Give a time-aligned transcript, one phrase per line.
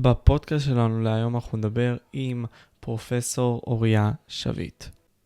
[0.00, 2.44] בפודקאסט שלנו להיום אנחנו נדבר עם
[2.80, 4.84] פרופסור אוריה שביט.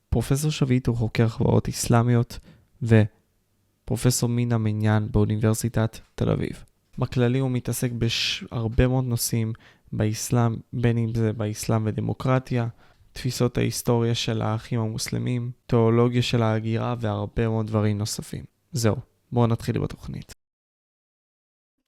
[0.09, 2.39] פרופסור שביט הוא חוקר חברות אסלאמיות
[2.83, 6.65] ופרופסור מן המניין באוניברסיטת תל אביב.
[6.99, 9.53] בכללי הוא מתעסק בהרבה מאוד נושאים
[9.93, 12.67] באסלאם, בין אם זה באסלאם ודמוקרטיה,
[13.13, 18.45] תפיסות ההיסטוריה של האחים המוסלמים, תיאולוגיה של ההגירה והרבה מאוד דברים נוספים.
[18.73, 18.97] זהו,
[19.33, 20.40] בואו נתחיל בתוכנית.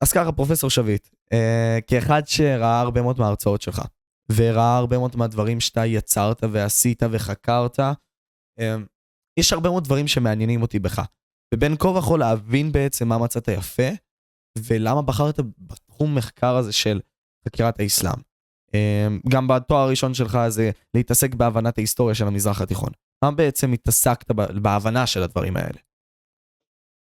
[0.02, 3.82] אז ככה, פרופסור שביט, אה, כאחד שראה הרבה מאוד מההרצאות שלך,
[4.32, 7.80] וראה הרבה מאוד מהדברים שאתה יצרת ועשית וחקרת,
[8.60, 8.76] אה,
[9.38, 11.02] יש הרבה מאוד דברים שמעניינים אותי בך.
[11.54, 13.88] ובין כה וכה להבין בעצם מה מצאת יפה,
[14.58, 17.00] ולמה בחרת בתחום מחקר הזה של
[17.44, 18.20] חקירת האסלאם.
[18.74, 22.90] אה, גם בתואר הראשון שלך זה להתעסק בהבנת ההיסטוריה של המזרח התיכון.
[23.24, 24.30] מה בעצם התעסקת
[24.62, 25.78] בהבנה של הדברים האלה?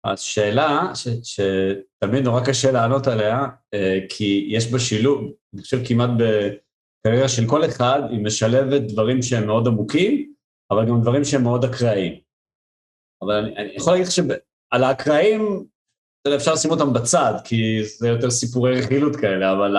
[0.04, 5.78] אז שאלה ש, שתמיד נורא קשה לענות עליה, אה, כי יש בה שילוב, אני חושב
[5.88, 10.32] כמעט בקריירה של כל אחד, היא משלבת דברים שהם מאוד עמוקים,
[10.70, 12.20] אבל גם דברים שהם מאוד אקראיים.
[13.22, 15.66] אבל אני, אני יכול להגיד לך שעל האקראיים,
[16.36, 19.76] אפשר לשים אותם בצד, כי זה יותר סיפורי רכילות כאלה, אבל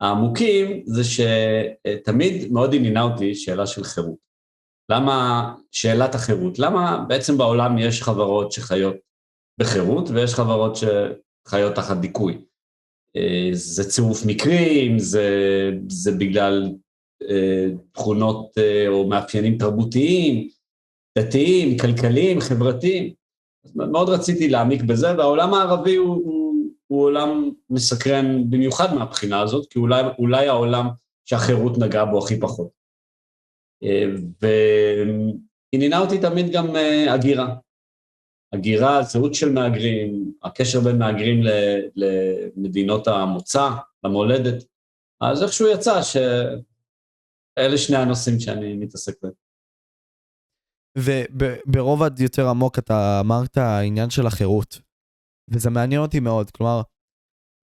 [0.00, 4.30] העמוקים זה שתמיד מאוד עניינה אותי שאלה של חירות.
[4.90, 8.96] למה, שאלת החירות, למה בעצם בעולם יש חברות שחיות
[9.60, 12.38] בחירות, ויש חברות שחיות תחת דיכוי.
[13.16, 15.28] אה, זה צירוף מקרים, זה,
[15.88, 16.72] זה בגלל
[17.28, 20.48] אה, תכונות אה, או מאפיינים תרבותיים,
[21.18, 23.12] דתיים, כלכליים, חברתיים.
[23.74, 26.54] מאוד רציתי להעמיק בזה, והעולם הערבי הוא, הוא,
[26.86, 30.88] הוא עולם מסקרן במיוחד מהבחינה הזאת, כי אולי, אולי העולם
[31.24, 32.68] שהחירות נגעה בו הכי פחות.
[34.42, 36.76] ועניינה אותי תמיד גם
[37.08, 37.54] הגירה.
[38.52, 41.40] הגירה, זהות של מהגרים, הקשר בין מהגרים
[41.96, 43.70] למדינות המוצא,
[44.04, 44.64] למולדת,
[45.20, 49.32] אז איכשהו יצא שאלה שני הנושאים שאני מתעסק בהם.
[50.98, 54.80] וברובד יותר עמוק אתה אמרת העניין של החירות,
[55.50, 56.82] וזה מעניין אותי מאוד, כלומר,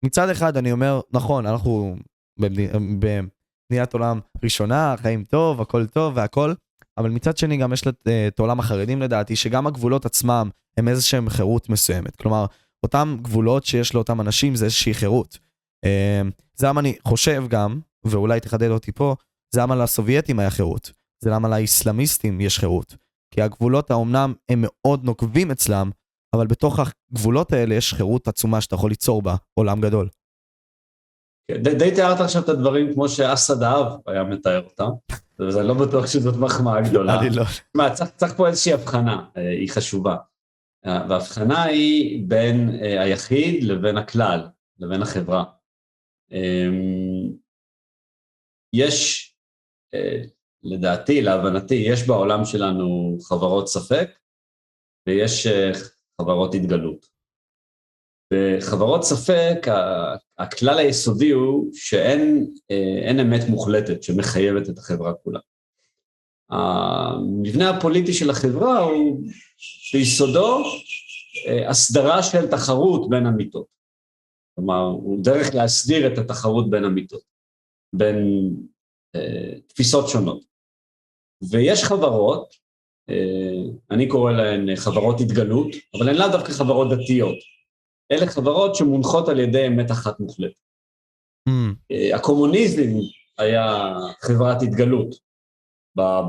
[0.06, 1.96] מצד אחד אני אומר, נכון, אנחנו
[2.40, 6.54] במדינת עולם ראשונה, חיים טוב, הכל טוב והכל,
[6.98, 7.84] אבל מצד שני גם יש
[8.28, 12.16] את עולם החרדים לדעתי, שגם הגבולות עצמם הם איזשהם חירות מסוימת.
[12.16, 12.46] כלומר,
[12.84, 15.38] אותם גבולות שיש לאותם אנשים זה איזושהי חירות.
[16.56, 19.16] זה למה אני חושב גם, ואולי תחדד אותי פה,
[19.54, 20.92] זה למה לסובייטים היה חירות.
[21.24, 22.96] זה למה לאיסלאמיסטים יש חירות.
[23.34, 25.92] כי הגבולות האומנם הם מאוד נוקבים אצלם,
[26.36, 30.10] אבל בתוך הגבולות האלה יש חירות עצומה שאתה יכול ליצור בה עולם גדול.
[31.52, 34.90] כן, די, די תיארת עכשיו את הדברים כמו שאסד האב היה מתאר אותם,
[35.40, 37.20] אז אני לא בטוח שזאת מחמאה גדולה.
[37.20, 37.44] אני לא.
[37.76, 40.16] מה, צריך, צריך פה איזושהי הבחנה, אה, היא חשובה.
[40.86, 44.48] וההבחנה היא בין אה, היחיד לבין הכלל,
[44.80, 45.44] לבין החברה.
[46.32, 47.32] אמ,
[48.74, 49.30] יש,
[49.94, 50.22] אה,
[50.64, 54.10] לדעתי, להבנתי, יש בעולם שלנו חברות ספק
[55.08, 55.72] ויש אה,
[56.22, 57.15] חברות התגלות.
[58.34, 59.68] בחברות ספק,
[60.38, 65.40] הכלל היסודי הוא שאין אמת מוחלטת שמחייבת את החברה כולה.
[66.50, 69.22] המבנה הפוליטי של החברה הוא
[69.94, 70.64] ביסודו
[71.48, 73.66] אה, הסדרה של תחרות בין אמיתות.
[74.56, 77.24] כלומר, הוא דרך להסדיר את התחרות בין אמיתות,
[77.94, 78.50] בין
[79.16, 80.44] אה, תפיסות שונות.
[81.52, 82.54] ויש חברות,
[83.10, 87.55] אה, אני קורא להן חברות התגלות, אבל הן לאו דווקא חברות דתיות.
[88.12, 90.60] אלה חברות שמונחות על ידי אמת אחת מוחלטת.
[91.50, 91.52] Mm.
[91.92, 92.90] אה, הקומוניזם
[93.38, 95.26] היה חברת התגלות.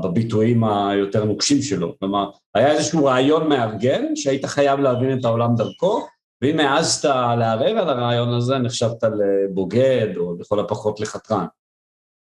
[0.03, 1.99] בביטויים היותר נוקשים שלו.
[1.99, 6.07] כלומר, היה איזשהו רעיון מארגן שהיית חייב להבין את העולם דרכו,
[6.41, 7.05] ואם העזת
[7.39, 11.45] לערער על הרעיון הזה, נחשבת לבוגד או לכל הפחות לחתרן.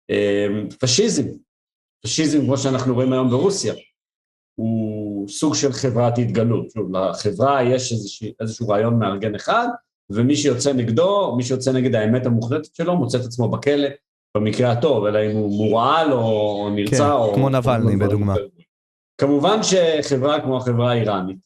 [0.10, 1.28] אמ, פשיזם,
[2.04, 3.74] פשיזם כמו שאנחנו רואים היום ברוסיה,
[4.56, 4.91] הוא
[5.32, 6.72] סוג של חברת התגלות.
[6.72, 9.68] שוב, לחברה יש איזשהו, איזשהו רעיון מארגן אחד,
[10.10, 13.88] ומי שיוצא נגדו, מי שיוצא נגד האמת המוחלטת שלו, מוצא את עצמו בכלא
[14.38, 17.34] במקרה הטוב, אלא אם הוא מורעל או נרצע כן, או...
[17.34, 18.36] כמו נבלני בדוגמה.
[19.18, 21.38] כמובן שחברה כמו החברה האיראנית,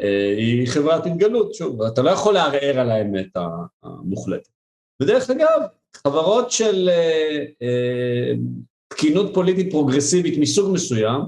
[0.00, 3.26] אה, היא חברת התגלות, שוב, אתה לא יכול לערער על האמת
[3.82, 4.48] המוחלטת.
[5.02, 5.60] ודרך אגב,
[5.96, 8.32] חברות של אה, אה,
[8.88, 11.20] תקינות פוליטית פרוגרסיבית מסוג מסוים,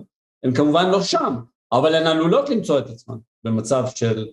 [0.45, 1.35] הן כמובן לא שם,
[1.73, 4.29] אבל הן עלולות למצוא את עצמן במצב של...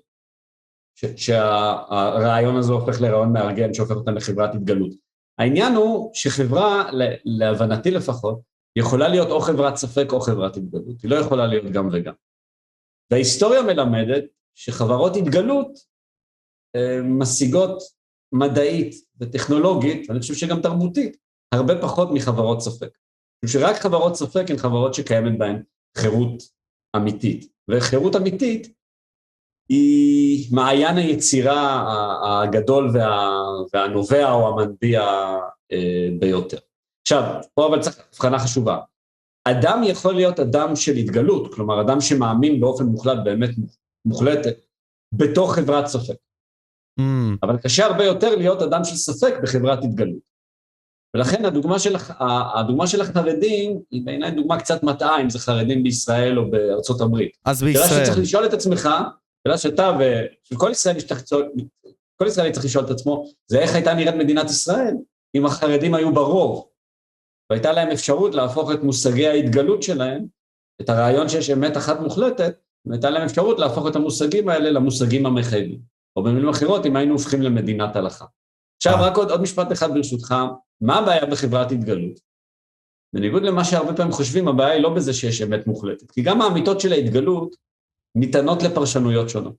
[1.15, 4.91] שהרעיון הזה הופך לרעיון מארגן שהופך אותן לחברת התגלות.
[5.39, 6.89] העניין הוא שחברה,
[7.25, 8.39] להבנתי לפחות,
[8.75, 12.13] יכולה להיות או חברת ספק או חברת התגלות, היא לא יכולה להיות גם וגם.
[13.12, 14.24] וההיסטוריה מלמדת
[14.56, 15.68] שחברות התגלות
[16.75, 17.83] אה, משיגות
[18.31, 21.18] מדעית וטכנולוגית, ואני חושב שגם תרבותית,
[21.51, 22.97] הרבה פחות מחברות ספק.
[23.45, 25.63] שרק חברות ספק הן חברות שקיימת בהן
[25.97, 26.44] חירות
[26.95, 27.54] אמיתית.
[27.68, 28.74] וחירות אמיתית
[29.69, 31.86] היא מעיין היצירה
[32.44, 33.30] הגדול וה,
[33.74, 35.01] והנובע או המנביע
[35.72, 36.57] אה, ביותר.
[37.01, 38.80] עכשיו, פה אבל צריך הבחנה חשובה.
[39.48, 43.50] אדם יכול להיות אדם של התגלות, כלומר אדם שמאמין באופן מוחלט, באמת
[44.06, 44.56] מוחלטת,
[45.13, 46.16] בתוך חברת ספק.
[47.00, 47.04] Mm.
[47.44, 50.32] אבל קשה הרבה יותר להיות אדם של ספק בחברת התגלות.
[51.15, 51.95] ולכן הדוגמה של,
[52.56, 57.38] הדוגמה של החרדים היא בעיניי דוגמה קצת מטעה, אם זה חרדים בישראל או בארצות הברית.
[57.45, 57.88] אז בישראל.
[57.88, 58.89] שאלה שצריך לשאול את עצמך,
[59.44, 59.92] שאלה שאתה
[60.54, 61.00] וכל ישראלי
[62.18, 64.95] כל ישראלי צריך לשאול את עצמו, זה איך הייתה נראית מדינת ישראל
[65.36, 66.68] אם החרדים היו ברוב,
[67.50, 70.25] והייתה להם אפשרות להפוך את מושגי ההתגלות שלהם,
[70.81, 72.56] את הרעיון שיש אמת אחת מוחלטת,
[72.86, 75.80] והייתה להם אפשרות להפוך את המושגים האלה למושגים המחייבים.
[76.16, 78.25] או במילים אחרות, אם היינו הופכים למדינת הלכה.
[78.85, 80.35] עכשיו, רק עוד, עוד משפט אחד ברשותך,
[80.81, 82.19] מה הבעיה בחברת התגלות?
[83.13, 86.80] בניגוד למה שהרבה פעמים חושבים, הבעיה היא לא בזה שיש אמת מוחלטת, כי גם האמיתות
[86.80, 87.56] של ההתגלות
[88.15, 89.56] ניתנות לפרשנויות שונות.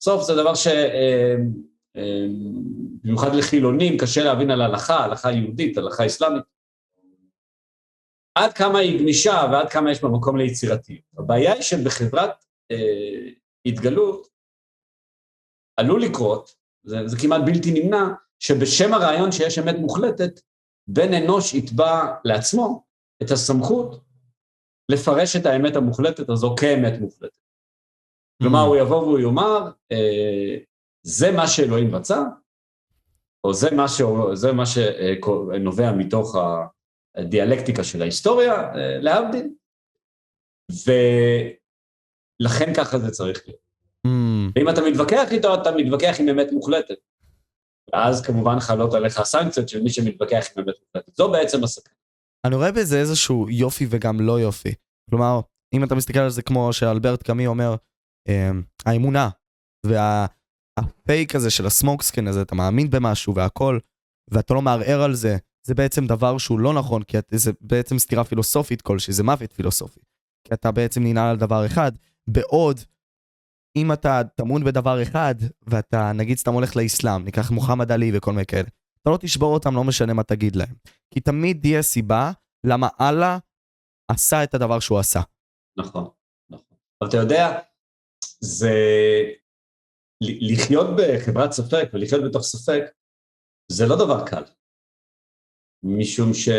[0.00, 0.66] בסוף זה דבר ש...
[0.66, 1.34] אה,
[1.96, 2.26] אה,
[3.38, 6.44] לחילונים, קשה להבין על הלכה, הלכה יהודית, הלכה אסלאמית.
[8.34, 11.04] עד כמה היא גמישה ועד כמה יש בה מקום ליצירתיות.
[11.18, 13.30] הבעיה היא שבחברת אה,
[13.66, 14.28] התגלות
[15.76, 18.04] עלול לקרות, זה, זה כמעט בלתי נמנע,
[18.38, 20.40] שבשם הרעיון שיש אמת מוחלטת,
[20.88, 22.84] בן אנוש יתבע לעצמו
[23.22, 24.00] את הסמכות
[24.88, 27.38] לפרש את האמת המוחלטת הזו כאמת מוחלטת.
[28.42, 28.66] כלומר, mm.
[28.66, 30.56] הוא יבוא והוא יאמר, אה,
[31.02, 32.22] זה מה שאלוהים רצה,
[33.44, 34.02] או זה מה, ש...
[34.34, 36.36] זה מה שנובע מתוך
[37.14, 39.48] הדיאלקטיקה של ההיסטוריה, אה, להבדיל,
[40.70, 43.67] ולכן ככה זה צריך להיות.
[44.56, 46.94] ואם אתה מתווכח איתו, אתה מתווכח עם אמת מוחלטת.
[47.92, 51.16] ואז כמובן חלות עליך הסנקציות של מי שמתווכח עם אמת מוחלטת.
[51.16, 51.94] זו בעצם הסכנה.
[52.44, 54.74] אני רואה בזה איזשהו יופי וגם לא יופי.
[55.10, 55.40] כלומר,
[55.74, 57.74] אם אתה מסתכל על זה כמו שאלברט קאמי אומר,
[58.28, 58.50] אה,
[58.86, 59.28] האמונה
[59.86, 63.78] והפייק הזה של הסמוקסקן הזה, אתה מאמין במשהו והכל,
[64.30, 68.24] ואתה לא מערער על זה, זה בעצם דבר שהוא לא נכון, כי זה בעצם סתירה
[68.24, 70.00] פילוסופית כלשהי, זה מוות פילוסופי.
[70.44, 71.92] כי אתה בעצם ננעל על דבר אחד,
[72.28, 72.80] בעוד
[73.76, 75.34] אם אתה טמון בדבר אחד,
[75.66, 78.68] ואתה, נגיד סתם הולך לאסלאם, ניקח מוחמד עלי וכל מיני כאלה,
[79.02, 80.74] אתה לא תשבור אותם, לא משנה מה תגיד להם.
[81.14, 82.32] כי תמיד תהיה סיבה
[82.66, 83.38] למה אללה
[84.10, 85.20] עשה את הדבר שהוא עשה.
[85.78, 86.08] נכון,
[86.50, 86.76] נכון.
[87.02, 87.58] אבל אתה יודע,
[88.40, 88.70] זה...
[90.20, 92.82] לחיות בחברת ספק ולחיות בתוך ספק,
[93.72, 94.42] זה לא דבר קל.
[95.82, 96.52] משום שיש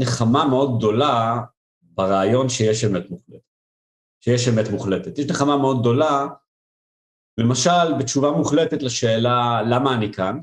[0.00, 1.40] נחמה מאוד גדולה
[1.82, 3.51] ברעיון שיש אמת מוחלטת.
[4.24, 5.18] שיש אמת מוחלטת.
[5.18, 6.26] יש נחמה מאוד גדולה,
[7.38, 10.38] למשל, בתשובה מוחלטת לשאלה למה אני כאן,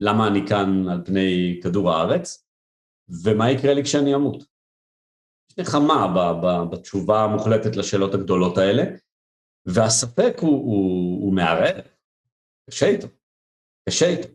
[0.00, 2.48] למה אני כאן על פני כדור הארץ,
[3.24, 4.44] ומה יקרה לי כשאני אמות.
[5.50, 6.14] יש נחמה
[6.72, 8.82] בתשובה המוחלטת לשאלות הגדולות האלה,
[9.66, 11.80] והספק הוא, הוא, הוא מערער,
[12.70, 13.06] קשה איתו,
[13.88, 14.28] קשה איתו.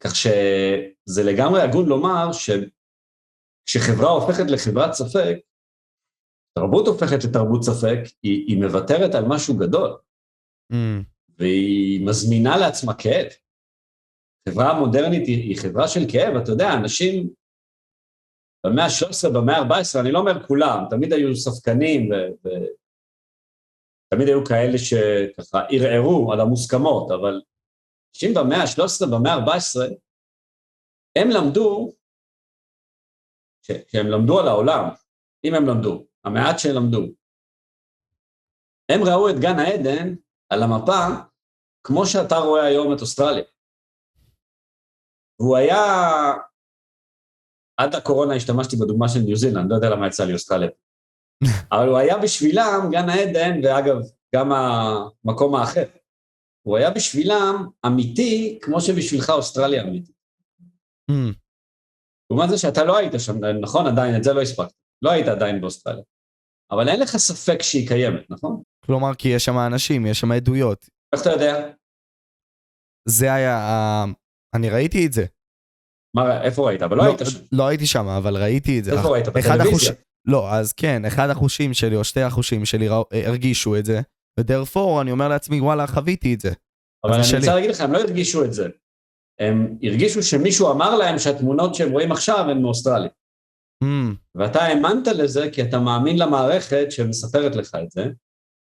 [0.00, 5.36] כך שזה לגמרי הגון לומר שכשחברה הופכת לחברת ספק,
[6.58, 9.98] תרבות הופכת לתרבות ספק, היא, היא מוותרת על משהו גדול,
[10.72, 10.76] mm.
[11.38, 13.26] והיא מזמינה לעצמה כאב.
[14.48, 17.30] חברה מודרנית היא, היא חברה של כאב, אתה יודע, אנשים
[18.66, 22.10] במאה ה-13, במאה ה-14, אני לא אומר כולם, תמיד היו ספקנים
[24.12, 27.42] ותמיד היו כאלה שככה ערערו על המוסכמות, אבל
[28.14, 29.94] אנשים במאה ה-13, במאה ה-14,
[31.18, 31.92] הם למדו,
[33.62, 34.84] כשהם למדו על העולם,
[35.44, 37.02] אם הם למדו, המעט שלמדו.
[38.92, 40.14] הם ראו את גן העדן
[40.52, 41.06] על המפה
[41.86, 43.44] כמו שאתה רואה היום את אוסטרליה.
[45.40, 45.82] והוא היה,
[47.76, 50.70] עד הקורונה השתמשתי בדוגמה של ניו זילנד, לא יודע למה יצא לי אוסטרליה.
[51.72, 53.96] אבל הוא היה בשבילם גן העדן, ואגב,
[54.34, 55.84] גם המקום האחר.
[56.66, 60.12] הוא היה בשבילם אמיתי, כמו שבשבילך אוסטרליה אמיתי.
[61.10, 61.34] Mm.
[62.30, 63.86] לעומת זה שאתה לא היית שם, נכון?
[63.86, 64.72] עדיין, את זה לא הספקת.
[65.02, 66.02] לא היית עדיין באוסטרליה.
[66.70, 68.62] אבל אין לך ספק שהיא קיימת, נכון?
[68.86, 70.88] כלומר, כי יש שם אנשים, יש שם עדויות.
[71.14, 71.70] איך אתה יודע?
[73.08, 74.04] זה היה,
[74.54, 75.26] אני ראיתי את זה.
[76.16, 76.82] מה, איפה ראית?
[76.82, 77.38] אבל לא, לא היית שם.
[77.52, 78.92] לא הייתי שם, אבל ראיתי את זה.
[78.92, 79.28] איפה ראית?
[79.28, 79.92] בטלוויזיה?
[80.26, 82.88] לא, אז כן, אחד החושים שלי, או שתי החושים שלי
[83.26, 84.00] הרגישו את זה,
[84.40, 86.52] ודרפור אני אומר לעצמי, וואלה, חוויתי את זה.
[87.04, 88.68] אבל אני רוצה להגיד לך, הם לא הרגישו את זה.
[89.40, 93.10] הם הרגישו שמישהו אמר להם שהתמונות שהם רואים עכשיו הן מאוסטרליה.
[93.84, 94.14] Mm.
[94.34, 98.06] ואתה האמנת לזה כי אתה מאמין למערכת שמספרת לך את זה,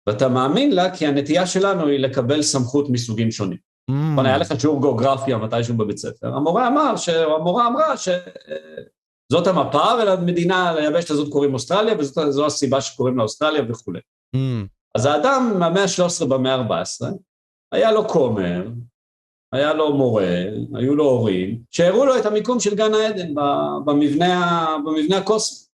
[0.06, 3.58] ואתה מאמין לה כי הנטייה שלנו היא לקבל סמכות מסוגים שונים.
[3.90, 3.94] Mm.
[4.12, 7.08] נכון, היה לך שיעור גיאוגרפיה מתישהו בבית ספר, המורה אמר, ש...
[7.08, 14.00] המורה אמרה שזאת המפה ולמדינה, ליבשת הזאת קוראים אוסטרליה וזו הסיבה שקוראים לה אוסטרליה וכולי.
[14.36, 14.66] Mm.
[14.94, 17.06] אז האדם מהמאה ה-13 במאה ה-14,
[17.72, 18.68] היה לו כומר,
[19.53, 20.43] היה לו מורה,
[20.75, 23.35] היו לו הורים, שהראו לו את המיקום של גן העדן
[23.85, 25.67] במבנה, במבנה הקוסמי.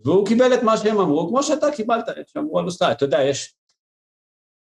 [0.00, 2.94] והוא קיבל את מה שהם אמרו, כמו שאתה קיבלת, שאמרו על אוסטרליה.
[2.94, 3.54] אתה יודע, יש...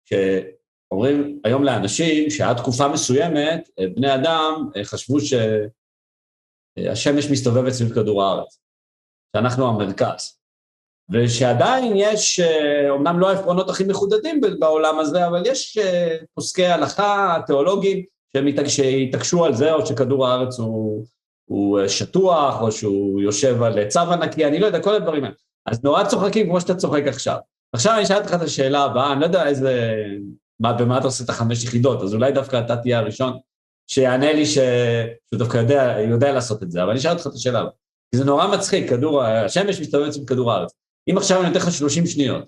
[0.06, 8.60] שאומרים היום לאנשים שעד תקופה מסוימת, בני אדם חשבו שהשמש מסתובבת סביב כדור הארץ,
[9.36, 10.41] שאנחנו המרכז.
[11.12, 12.40] ושעדיין יש,
[12.90, 15.78] אומנם לא העפרונות הכי מחודדים בעולם הזה, אבל יש
[16.36, 18.04] פוסקי הלכה, תיאולוגים,
[18.68, 21.06] שהתעקשו על זה, או שכדור הארץ הוא,
[21.46, 25.36] הוא שטוח, או שהוא יושב על צו ענקי, אני לא יודע, כל הדברים האלה.
[25.66, 27.38] אז נורא צוחקים כמו שאתה צוחק עכשיו.
[27.74, 29.96] עכשיו אני אשאל אותך את השאלה הבאה, אני לא יודע איזה,
[30.60, 33.34] מה, במה אתה עושה את החמש יחידות, אז אולי דווקא אתה תהיה הראשון
[33.88, 34.58] שיענה לי ש...
[35.28, 37.72] שהוא דווקא יודע, יודע לעשות את זה, אבל אני אשאל אותך את השאלה הבאה.
[38.12, 40.72] כי זה נורא מצחיק, כדור, השמש מסתובב סביב כדור הארץ.
[41.10, 42.46] אם עכשיו אני נותן לך 30 שניות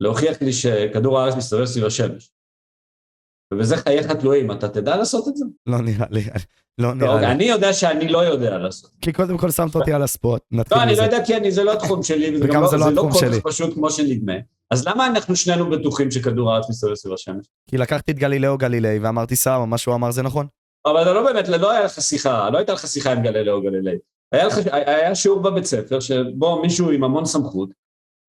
[0.00, 2.30] להוכיח לי שכדור הארץ מסתובב סביב השמש,
[3.54, 5.44] ובזה חייך תלויים, אתה תדע לעשות את זה?
[5.66, 6.24] לא נראה לי,
[6.78, 7.26] לא נראה לי.
[7.26, 8.90] אני יודע שאני לא יודע לעשות.
[9.00, 11.02] כי קודם כל שמת אותי על הספוט, לא, אני לא.
[11.02, 13.18] יודע כי אני, זה לא התחום שלי, וזה גם לא, לא לא כל.
[13.32, 14.32] כך פשוט כמו שנדמה.
[14.70, 17.46] אז למה אנחנו שנינו בטוחים שכדור הארץ מסתובב סביב השמש?
[17.70, 20.46] כי לקחתי את גלילאו גלילי ואמרתי סבבה, מה שהוא אמר זה נכון.
[20.86, 23.96] אבל לא באמת, לא היה לך שיחה, לא הייתה לך שיחה עם גלילאו גלילי.
[24.32, 27.70] היה, לך, היה שיעור בבית ספר שבו מישהו עם המון סמכות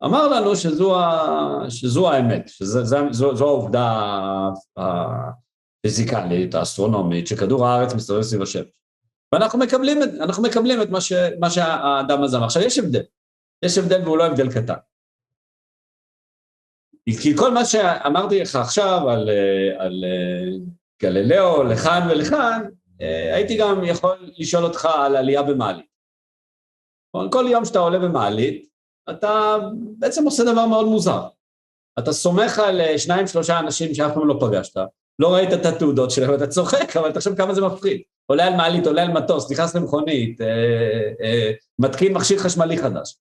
[0.04, 4.14] אמר לנו שזו, ה, שזו האמת, שזו העובדה
[4.78, 8.66] הפיזיקלית, האסטרונומית, שכדור הארץ מסתובב סביב השמש.
[9.32, 12.46] ואנחנו מקבלים, אנחנו מקבלים את מה, ש, מה שהאדם הזה אמר.
[12.46, 13.04] עכשיו, יש הבדל.
[13.66, 14.74] יש הבדל והוא לא הבדל קטן.
[17.22, 19.30] כי כל מה שאמרתי לך עכשיו על,
[19.78, 20.58] על אה,
[21.02, 22.64] גלילאו לכאן ולכאן,
[23.02, 25.87] אה, הייתי גם יכול לשאול אותך על עלייה במעלית.
[27.32, 28.68] כל יום שאתה עולה במעלית,
[29.10, 29.58] אתה
[29.98, 31.28] בעצם עושה דבר מאוד מוזר.
[32.00, 34.80] אתה סומך על אה, שניים, שלושה אנשים שאף פעם לא פגשת,
[35.20, 38.02] לא ראית את התעודות שלהם, אתה צוחק, אבל תחשוב כמה זה מפחיד.
[38.26, 40.48] עולה על מעלית, עולה על מטוס, נכנס למכונית, אה,
[41.22, 43.16] אה, מתקין מכשיר חשמלי חדש.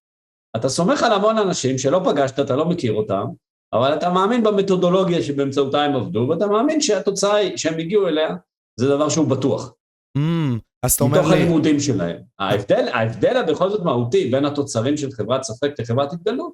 [0.55, 3.25] אתה סומך על המון אנשים שלא פגשת, אתה לא מכיר אותם,
[3.73, 8.35] אבל אתה מאמין במתודולוגיה שבאמצעותה הם עבדו, ואתה מאמין שהתוצאה שהם הגיעו אליה,
[8.79, 9.73] זה דבר שהוא בטוח.
[10.17, 12.21] אמ, אז אתה אומר מתוך לי, הלימודים שלהם.
[12.39, 16.53] ההבדל, ההבדל הבכל זאת מהותי בין התוצרים של חברת ספק לחברת התגלות,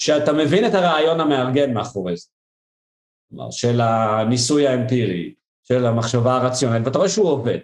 [0.00, 2.28] שאתה מבין את הרעיון המארגן מאחורי זה.
[3.28, 5.34] כלומר, של הניסוי האמפירי,
[5.68, 7.58] של המחשבה הרציונלית, ואתה רואה שהוא עובד.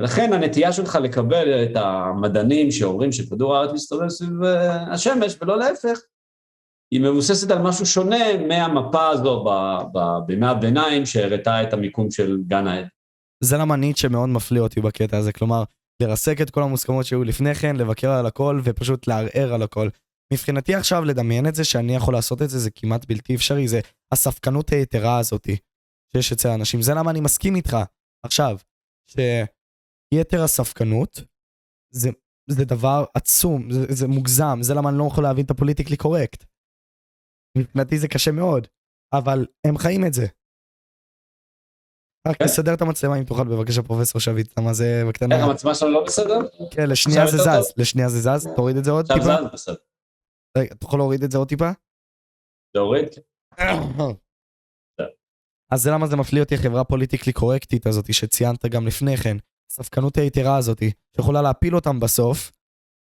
[0.00, 5.98] ולכן הנטייה שלך לקבל את המדענים שאומרים שכדור הארץ מסתובב סביב אה, השמש ולא להפך,
[6.90, 9.44] היא מבוססת על משהו שונה מהמפה הזו
[10.26, 12.88] בימי הביניים שהראתה את המיקום של גן העדן.
[13.44, 15.64] זה למה ניטשה מאוד מפליא אותי בקטע הזה, כלומר,
[16.02, 19.88] לרסק את כל המוסכמות שהיו לפני כן, לבקר על הכל ופשוט לערער על הכל.
[20.32, 23.80] מבחינתי עכשיו לדמיין את זה שאני יכול לעשות את זה זה כמעט בלתי אפשרי, זה
[24.12, 25.56] הספקנות היתרה הזאתי
[26.12, 26.82] שיש אצל האנשים.
[26.82, 27.76] זה למה אני מסכים איתך
[28.26, 28.56] עכשיו,
[29.10, 31.20] שיתר הספקנות
[31.94, 32.10] זה,
[32.50, 36.44] זה דבר עצום, זה, זה מוגזם, זה למה אני לא יכול להבין את הפוליטיקלי קורקט.
[37.58, 38.66] מבחינתי זה קשה מאוד,
[39.14, 40.26] אבל הם חיים את זה.
[42.28, 42.44] רק כן.
[42.44, 45.36] תסדר את המצלמה אם תוכל בבקשה פרופסור שביט, למה זה בקטנה.
[45.36, 46.38] איך המצלמה שלנו לא בסדר?
[46.70, 49.42] כן, לשנייה זה עכשיו זז, לשנייה זה זז, תוריד את זה עוד עכשיו טיפה.
[49.42, 49.76] זה בסדר.
[50.58, 51.70] רגע, יכול להוריד את זה עוד טיפה?
[52.74, 53.08] להוריד?
[55.72, 59.36] אז זה למה זה מפליא אותי החברה הפוליטיקלי קורקטית הזאת שציינת גם לפני כן.
[59.70, 60.82] הספקנות היתרה הזאת,
[61.16, 62.52] שיכולה להפיל אותם בסוף,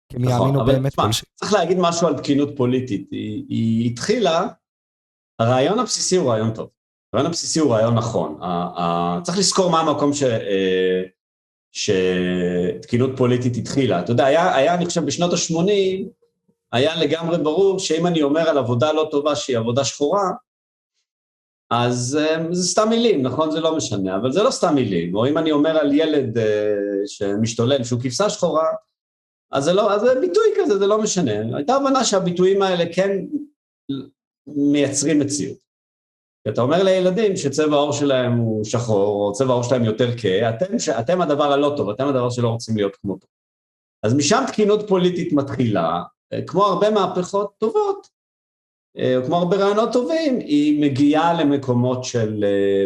[0.08, 1.26] כי הם נכון, יאמינו אבל באמת תשמע, כלשהי.
[1.34, 3.10] צריך להגיד משהו על תקינות פוליטית.
[3.48, 4.48] היא התחילה,
[5.40, 6.70] הרעיון הבסיסי הוא רעיון טוב.
[7.12, 8.40] הרעיון הבסיסי הוא רעיון נכון.
[9.22, 11.02] צריך לזכור מה המקום ש, אה,
[11.72, 14.00] שתקינות פוליטית התחילה.
[14.00, 16.08] אתה יודע, היה, היה אני חושב בשנות ה-80,
[16.72, 20.30] היה לגמרי ברור שאם אני אומר על עבודה לא טובה שהיא עבודה שחורה,
[21.70, 23.50] אז אה, זה סתם מילים, נכון?
[23.50, 25.14] זה לא משנה, אבל זה לא סתם מילים.
[25.14, 26.74] או אם אני אומר על ילד אה,
[27.06, 28.66] שמשתולל שהוא כבשה שחורה,
[29.50, 31.56] אז זה לא, אז זה ביטוי כזה, זה לא משנה.
[31.56, 33.10] הייתה הבנה שהביטויים האלה כן
[34.46, 35.71] מייצרים מציאות.
[36.48, 40.74] אתה אומר לילדים שצבע העור שלהם הוא שחור, או צבע העור שלהם יותר כהה, אתם,
[41.00, 43.26] אתם הדבר הלא טוב, אתם הדבר שלא רוצים להיות כמותו.
[44.02, 48.08] אז משם תקינות פוליטית מתחילה, אה, כמו הרבה מהפכות טובות,
[48.98, 52.84] אה, כמו הרבה רעיונות טובים, היא מגיעה למקומות אה,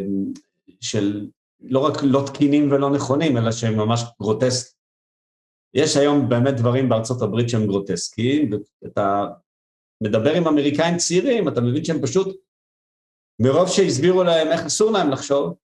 [0.80, 1.26] של
[1.60, 4.76] לא רק לא תקינים ולא נכונים, אלא שהם ממש גרוטסקים.
[5.74, 8.50] יש היום באמת דברים בארצות הברית שהם גרוטסקיים,
[8.82, 9.26] ואתה
[10.02, 12.36] מדבר עם אמריקאים צעירים, אתה מבין שהם פשוט,
[13.42, 15.54] מרוב שהסבירו להם איך אסור להם לחשוב,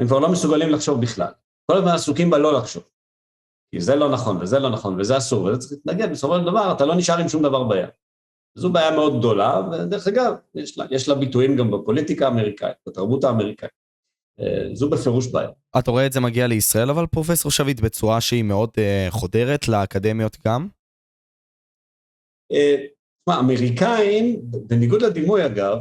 [0.00, 1.32] הם כבר לא מסוגלים לחשוב בכלל.
[1.70, 2.82] כל הזמן עסוקים בלא לחשוב.
[3.74, 6.72] כי זה לא נכון, וזה לא נכון, וזה אסור, וזה צריך להתנגד, בסופו של דבר
[6.76, 7.88] אתה לא נשאר עם שום דבר ביד.
[8.54, 13.24] זו בעיה מאוד גדולה, ודרך אגב, יש לה, יש לה ביטויים גם בפוליטיקה האמריקאית, בתרבות
[13.24, 13.70] האמריקאית.
[14.40, 15.50] אה, זו בפירוש בעיה.
[15.78, 20.36] אתה רואה את זה מגיע לישראל, אבל פרופסור שביט בצורה שהיא מאוד uh, חודרת לאקדמיות
[20.46, 20.68] גם?
[22.52, 25.78] תשמע, uh, אמריקאים, בניגוד לדימוי אגב,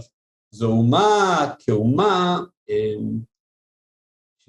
[0.51, 2.39] זו אומה כאומה
[2.69, 2.73] uh,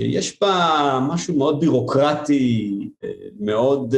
[0.00, 2.78] שיש בה משהו מאוד בירוקרטי,
[3.40, 3.94] מאוד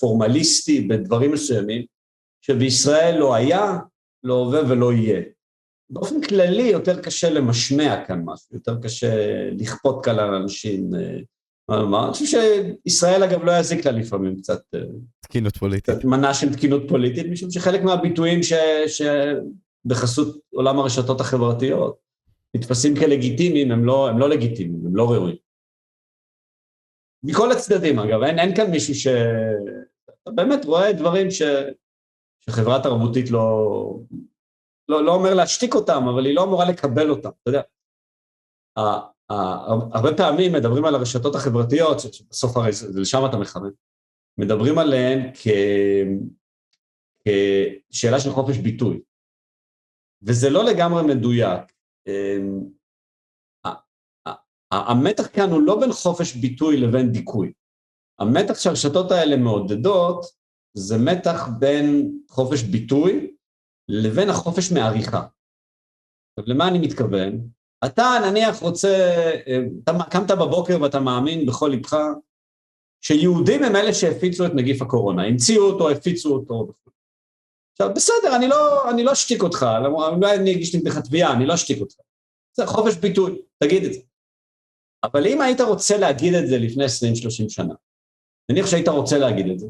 [0.00, 1.84] פורמליסטי בדברים מסוימים,
[2.40, 3.78] שבישראל לא היה,
[4.22, 5.22] לא הווה ולא יהיה.
[5.90, 9.14] באופן כללי יותר קשה למשמע כאן משהו, יותר קשה
[9.58, 10.90] לכפות כאן על אנשים.
[11.70, 14.62] אני חושב שישראל אגב לא יזיק לה לפעמים קצת...
[15.20, 15.94] תקינות פוליטית.
[15.94, 18.52] קצת מנה של תקינות פוליטית, משום שחלק מהביטויים ש,
[19.86, 21.98] שבחסות עולם הרשתות החברתיות
[22.56, 25.36] נתפסים כלגיטימיים, הם לא, הם לא לגיטימיים, הם לא ראויים.
[27.22, 29.06] מכל הצדדים אגב, אין, אין כאן מישהו ש...
[30.22, 31.42] אתה באמת רואה דברים ש...
[32.40, 33.98] שחברה תרבותית לא,
[34.88, 37.62] לא, לא אומר להשתיק אותם, אבל היא לא אמורה לקבל אותם, אתה יודע.
[39.92, 43.70] הרבה פעמים מדברים על הרשתות החברתיות, שבסוף הרי זה לשם אתה מכוון,
[44.38, 45.30] מדברים עליהן.
[47.90, 49.00] כשאלה של חופש ביטוי.
[50.26, 51.72] וזה לא לגמרי מדויק.
[52.06, 52.60] אמ,
[54.72, 57.52] המתח כאן הוא לא בין חופש ביטוי לבין דיכוי.
[58.18, 60.26] המתח שהרשתות האלה מעודדות
[60.74, 63.34] זה מתח בין חופש ביטוי
[63.88, 65.26] לבין החופש מעריכה.
[66.38, 67.48] עכשיו, למה אני מתכוון?
[67.86, 69.20] אתה נניח רוצה,
[69.82, 71.96] אתה קמת בבוקר ואתה מאמין בכל לבך
[73.04, 76.72] שיהודים הם אלה שהפיצו את נגיף הקורונה, המציאו אותו, הפיצו אותו.
[77.74, 81.54] עכשיו, בסדר, אני לא, אני לא אשתיק אותך, אולי אני אגיש נגדך תביעה, אני לא
[81.54, 81.94] אשתיק אותך.
[82.56, 84.00] זה חופש ביטוי, תגיד את זה.
[85.04, 87.74] אבל אם היית רוצה להגיד את זה לפני 20-30 שנה,
[88.50, 89.66] נניח שהיית רוצה להגיד את זה,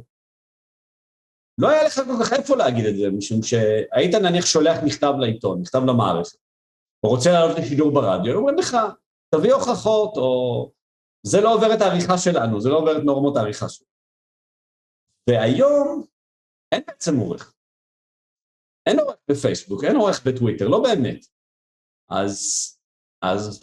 [1.59, 5.61] לא היה לך כל כך איפה להגיד את זה, משום שהיית נניח שולח מכתב לעיתון,
[5.61, 6.39] מכתב למערכת,
[7.05, 8.77] או רוצה לעלות לשידור ברדיו, אומרים לך,
[9.35, 10.71] תביא הוכחות, או
[11.27, 13.91] זה לא עובר את העריכה שלנו, זה לא עובר את נורמות העריכה שלנו.
[15.31, 16.05] והיום
[16.73, 17.54] אין בעצם עורך.
[18.87, 21.27] אין עורך בפייסבוק, אין עורך בטוויטר, לא באמת.
[22.11, 22.41] אז,
[23.23, 23.61] אז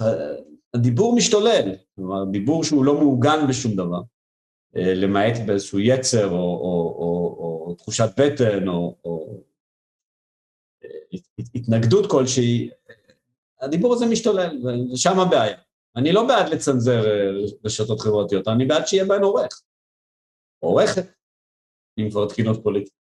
[0.74, 4.02] הדיבור משתולל, כלומר, דיבור שהוא לא מעוגן בשום דבר.
[4.76, 9.44] אה, למעט באיזשהו יצר או, או, או, או תחושת בטן או, או
[10.84, 11.20] אה,
[11.56, 12.70] התנגדות כלשהי,
[13.62, 14.62] הדיבור הזה משתולל,
[14.94, 15.58] ושם הבעיה.
[15.96, 17.30] אני לא בעד לצנזר אה,
[17.66, 19.62] רשתות חברתיות, אני בעד שיהיה בהן עורך.
[20.60, 21.06] עורכת,
[21.98, 23.01] עם כבר תקינות פוליטיות.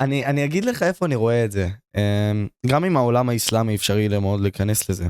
[0.00, 1.68] אני, אני אגיד לך איפה אני רואה את זה.
[2.66, 5.08] גם עם העולם האסלאמי אפשרי מאוד להיכנס לזה.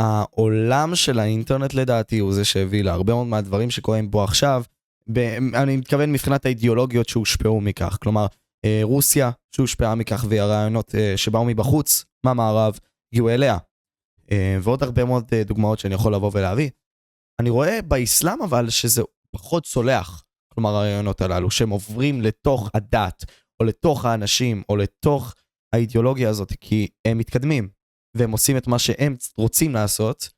[0.00, 4.62] העולם של האינטרנט לדעתי הוא זה שהביא להרבה מאוד מהדברים שקורים פה עכשיו.
[5.12, 7.98] ב- אני מתכוון מבחינת האידיאולוגיות שהושפעו מכך.
[8.02, 8.26] כלומר,
[8.64, 12.78] אה, רוסיה שהושפעה מכך והרעיונות אה, שבאו מבחוץ, מהמערב,
[13.12, 13.58] הגיעו אליה.
[14.32, 16.70] אה, ועוד הרבה מאוד דוגמאות שאני יכול לבוא ולהביא.
[17.40, 20.24] אני רואה באסלאם אבל שזה פחות צולח.
[20.54, 23.24] כלומר, הרעיונות הללו, שהם עוברים לתוך הדת,
[23.60, 25.34] או לתוך האנשים, או לתוך
[25.74, 27.68] האידיאולוגיה הזאת, כי הם מתקדמים.
[28.16, 30.28] והם עושים את מה שהם רוצים לעשות,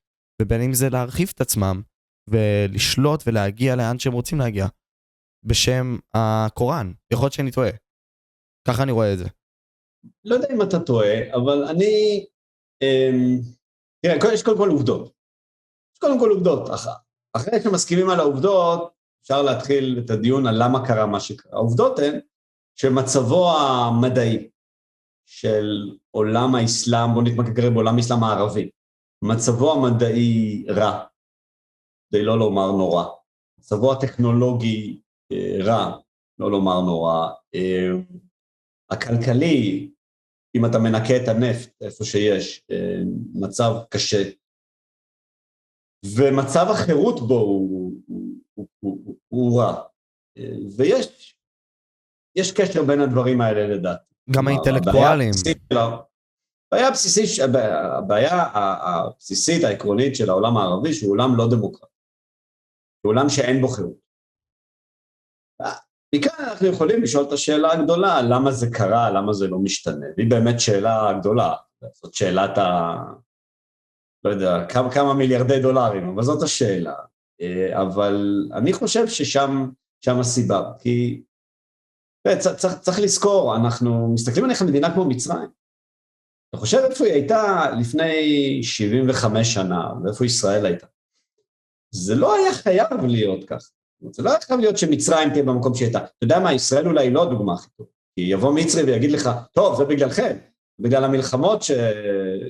[0.43, 1.83] ובין אם זה להרחיב את עצמם,
[2.31, 4.67] ולשלוט ולהגיע לאן שהם רוצים להגיע,
[5.45, 6.93] בשם הקוראן.
[7.13, 7.71] יכול להיות שאני טועה.
[8.69, 9.25] ככה אני רואה את זה.
[10.25, 12.27] לא יודע אם אתה טועה, אבל אני...
[12.83, 13.41] אמ,
[14.05, 15.13] תראה, יש קודם כל עובדות.
[15.95, 16.71] יש קודם כל עובדות.
[17.37, 21.53] אחרי שמסכימים על העובדות, אפשר להתחיל את הדיון על למה קרה מה שקרה.
[21.53, 22.21] העובדות הן
[22.77, 24.49] שמצבו המדעי
[25.27, 28.71] של עולם האסלאם, בואו נתמקד כרגע בעולם האסלאם הערבי.
[29.23, 31.05] מצבו המדעי רע,
[32.09, 33.05] כדי לא לומר נורא.
[33.59, 35.01] מצבו הטכנולוגי
[35.33, 35.99] אה, רע,
[36.39, 37.29] לא לומר נורא.
[37.55, 37.89] אה,
[38.91, 39.91] הכלכלי,
[40.57, 43.03] אם אתה מנקה את הנפט איפה שיש, אה,
[43.35, 44.31] מצב קשה.
[46.17, 49.83] ומצב החירות בו הוא, הוא, הוא, הוא, הוא רע.
[50.77, 51.35] ויש
[52.37, 54.15] יש קשר בין הדברים האלה לדעתי.
[54.31, 55.31] גם האינטלקטואלים.
[56.73, 57.43] הבעיה הבסיסית,
[57.99, 61.93] הבעיה הבסיסית העקרונית של העולם הערבי שהוא עולם לא דמוקרטי,
[63.05, 64.03] הוא עולם שאין בו חירות.
[66.15, 70.31] מכאן אנחנו יכולים לשאול את השאלה הגדולה, למה זה קרה, למה זה לא משתנה, והיא
[70.31, 71.55] באמת שאלה גדולה,
[71.95, 72.97] זאת שאלת ה...
[74.25, 76.95] לא יודע, כמה, כמה מיליארדי דולרים, אבל זאת השאלה.
[77.41, 79.69] אה, אבל אני חושב ששם
[80.05, 81.23] שם הסיבה, כי
[82.39, 85.49] צריך, צריך, צריך לזכור, אנחנו מסתכלים עליך מדינה כמו מצרים.
[86.51, 90.87] אתה חושב איפה היא הייתה לפני 75 שנה, ואיפה ישראל הייתה?
[91.95, 93.71] זה לא היה חייב להיות כך.
[94.11, 95.99] זה לא היה חייב להיות שמצרים תהיה במקום שהיא הייתה.
[95.99, 97.91] אתה יודע מה, ישראל אולי לא הדוגמה הכי טובה.
[98.15, 100.37] כי יבוא מצרי ויגיד לך, טוב, זה בגללכם,
[100.79, 101.71] בגלל המלחמות ש...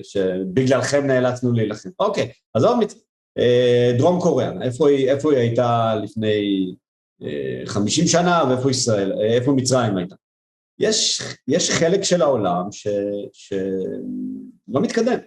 [0.03, 1.89] שבגללכם נאלצנו להילחם.
[1.99, 2.99] אוקיי, עזוב מצרי.
[3.37, 6.73] אה, דרום קוריאה, איפה היא, איפה היא הייתה לפני
[7.65, 10.15] 50 אה, שנה ואיפה ישראל, איפה מצרים הייתה.
[10.79, 12.87] יש, יש חלק של העולם ש,
[13.33, 15.17] שלא מתקדם,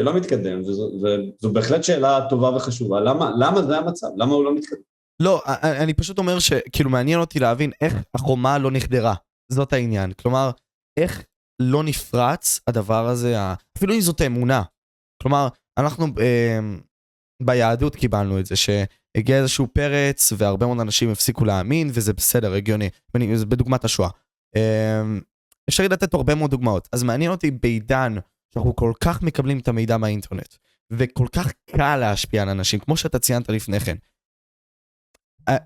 [0.00, 4.06] שלא מתקדם, וזו, וזו בהחלט שאלה טובה וחשובה, למה, למה זה המצב?
[4.16, 4.80] למה הוא לא מתקדם?
[5.22, 5.42] לא,
[5.82, 9.14] אני פשוט אומר שכאילו מעניין אותי להבין איך החומה לא נחדרה,
[9.52, 10.12] זאת העניין.
[10.12, 10.50] כלומר,
[11.00, 11.24] איך
[11.62, 13.36] לא נפרץ הדבר הזה,
[13.78, 14.62] אפילו אם זאת אמונה.
[15.22, 16.58] כלומר, אנחנו אה,
[17.42, 18.56] ביהדות קיבלנו את זה,
[19.16, 22.90] שהגיע איזשהו פרץ והרבה מאוד אנשים הפסיקו להאמין, וזה בסדר, הגיוני,
[23.48, 24.08] בדוגמת השואה.
[24.56, 25.02] אה,
[25.68, 26.88] אפשר לתת הרבה מאוד דוגמאות.
[26.92, 28.14] אז מעניין אותי בעידן
[28.54, 30.54] שאנחנו כל כך מקבלים את המידע מהאינטרנט,
[30.90, 33.96] וכל כך קל להשפיע על אנשים, כמו שאתה ציינת לפני כן.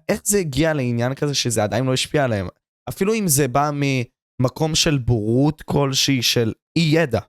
[0.08, 2.48] איך זה הגיע לעניין כזה שזה עדיין לא השפיע עליהם?
[2.88, 7.20] אפילו אם זה בא ממקום של בורות כלשהי, של אי ידע.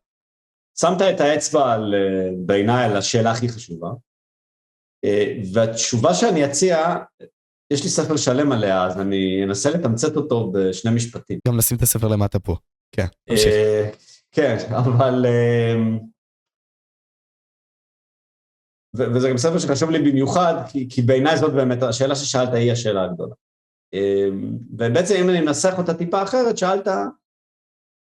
[0.80, 3.90] שמת את האצבע על, אה, בעיניי על השאלה הכי חשובה,
[5.54, 6.96] והתשובה שאני אציע,
[7.74, 11.40] יש לי ספר שלם עליה, אז אני אנסה לתמצת אותו בשני משפטים.
[11.48, 12.56] גם נשים את הספר למטה פה,
[12.92, 13.54] כן, תמשיך.
[14.32, 15.26] כן, אבל...
[18.96, 23.04] וזה גם ספר שחשוב לי במיוחד, כי, כי בעיניי זאת באמת, השאלה ששאלת היא השאלה
[23.04, 23.36] הגדולה.
[24.78, 26.88] ובעצם אם אני מנסח אותה טיפה אחרת, שאלת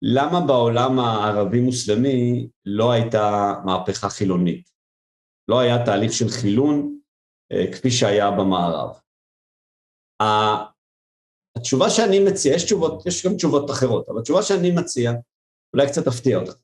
[0.03, 4.74] למה בעולם הערבי-מוסלמי לא הייתה מהפכה חילונית?
[5.49, 7.01] לא היה תהליך של חילון
[7.53, 9.01] אה, כפי שהיה במערב.
[11.59, 15.11] התשובה שאני מציע, יש תשובות, יש גם תשובות אחרות, אבל התשובה שאני מציע,
[15.75, 16.55] אולי קצת תפתיע אותך.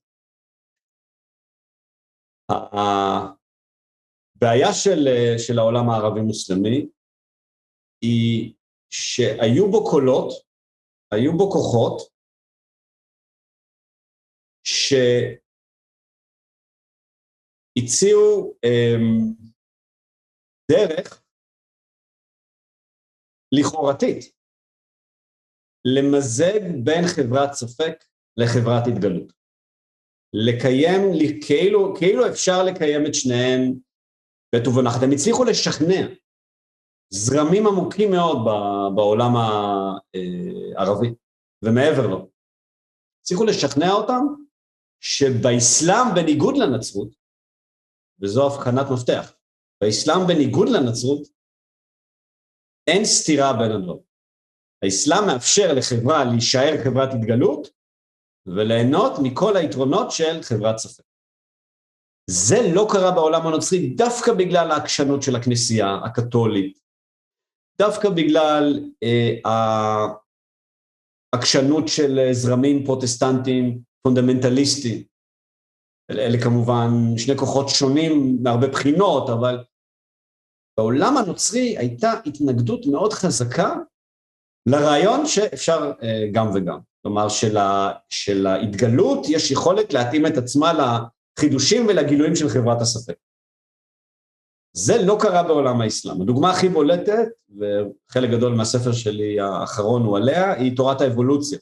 [4.37, 6.87] הבעיה של, של העולם הערבי-מוסלמי
[8.03, 8.55] היא
[8.91, 10.33] שהיו בו קולות,
[11.13, 12.11] היו בו כוחות,
[14.65, 15.50] שהציעו
[18.65, 19.35] אמ,
[20.71, 21.23] דרך
[23.53, 24.33] לכאורתית
[25.85, 28.05] למזג בין חברת ספק
[28.37, 29.33] לחברת התגלות.
[30.33, 31.01] לקיים,
[31.47, 33.61] כאילו, כאילו אפשר לקיים את שניהם
[34.55, 35.03] בעת ובנחת.
[35.03, 36.07] הם הצליחו לשכנע
[37.13, 38.39] זרמים עמוקים מאוד
[38.97, 41.09] בעולם הערבי
[41.65, 42.31] ומעבר לו.
[43.23, 44.23] הצליחו לשכנע אותם
[45.01, 47.20] שבאסלאם בניגוד לנצרות,
[48.23, 49.33] וזו הבחנת מפתח,
[49.83, 51.29] באסלאם בניגוד לנצרות,
[52.87, 54.03] אין סתירה בין הדברים.
[54.85, 57.69] האסלאם מאפשר לחברה להישאר חברת התגלות
[58.47, 61.05] וליהנות מכל היתרונות של חברת ספק.
[62.31, 66.79] זה לא קרה בעולם הנוצרי דווקא בגלל העקשנות של הכנסייה הקתולית,
[67.79, 69.37] דווקא בגלל אה,
[71.35, 75.10] העקשנות של זרמים פרוטסטנטיים פונדמנטליסטיים.
[76.19, 79.65] אלה, כמובן שני כוחות שונים מהרבה בחינות, אבל
[80.79, 83.77] בעולם הנוצרי הייתה התנגדות מאוד חזקה
[84.67, 86.79] לרעיון שאפשר אה, גם וגם.
[87.03, 93.17] כלומר, של, ה, של ההתגלות יש יכולת להתאים את עצמה לחידושים ולגילויים של חברת הספק.
[94.73, 96.23] זה לא קרה בעולם האסלאם.
[96.23, 101.59] הדוגמה הכי בולטת, וחלק גדול מהספר שלי האחרון הוא עליה, היא תורת האבולוציה.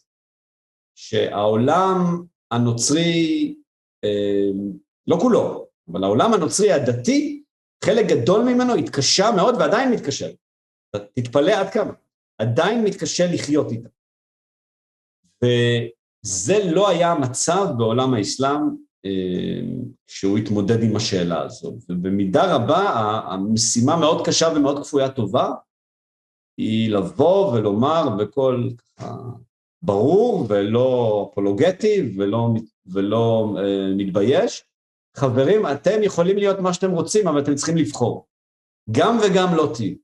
[0.95, 3.55] שהעולם הנוצרי,
[5.07, 7.43] לא כולו, אבל העולם הנוצרי הדתי,
[7.85, 10.29] חלק גדול ממנו התקשה מאוד ועדיין מתקשה.
[11.15, 11.93] תתפלא עד כמה.
[12.39, 13.89] עדיין מתקשה לחיות איתה.
[15.45, 18.61] וזה לא היה המצב בעולם האסלאם
[20.07, 21.79] כשהוא התמודד עם השאלה הזו.
[21.89, 22.91] ובמידה רבה
[23.27, 25.51] המשימה מאוד קשה ומאוד כפויה טובה,
[26.57, 28.73] היא לבוא ולומר בקול
[29.83, 32.49] ברור ולא אפולוגטי ולא,
[32.87, 34.65] ולא אה, מתבייש,
[35.17, 38.27] חברים, אתם יכולים להיות מה שאתם רוצים, אבל אתם צריכים לבחור.
[38.91, 39.95] גם וגם לא תהיו.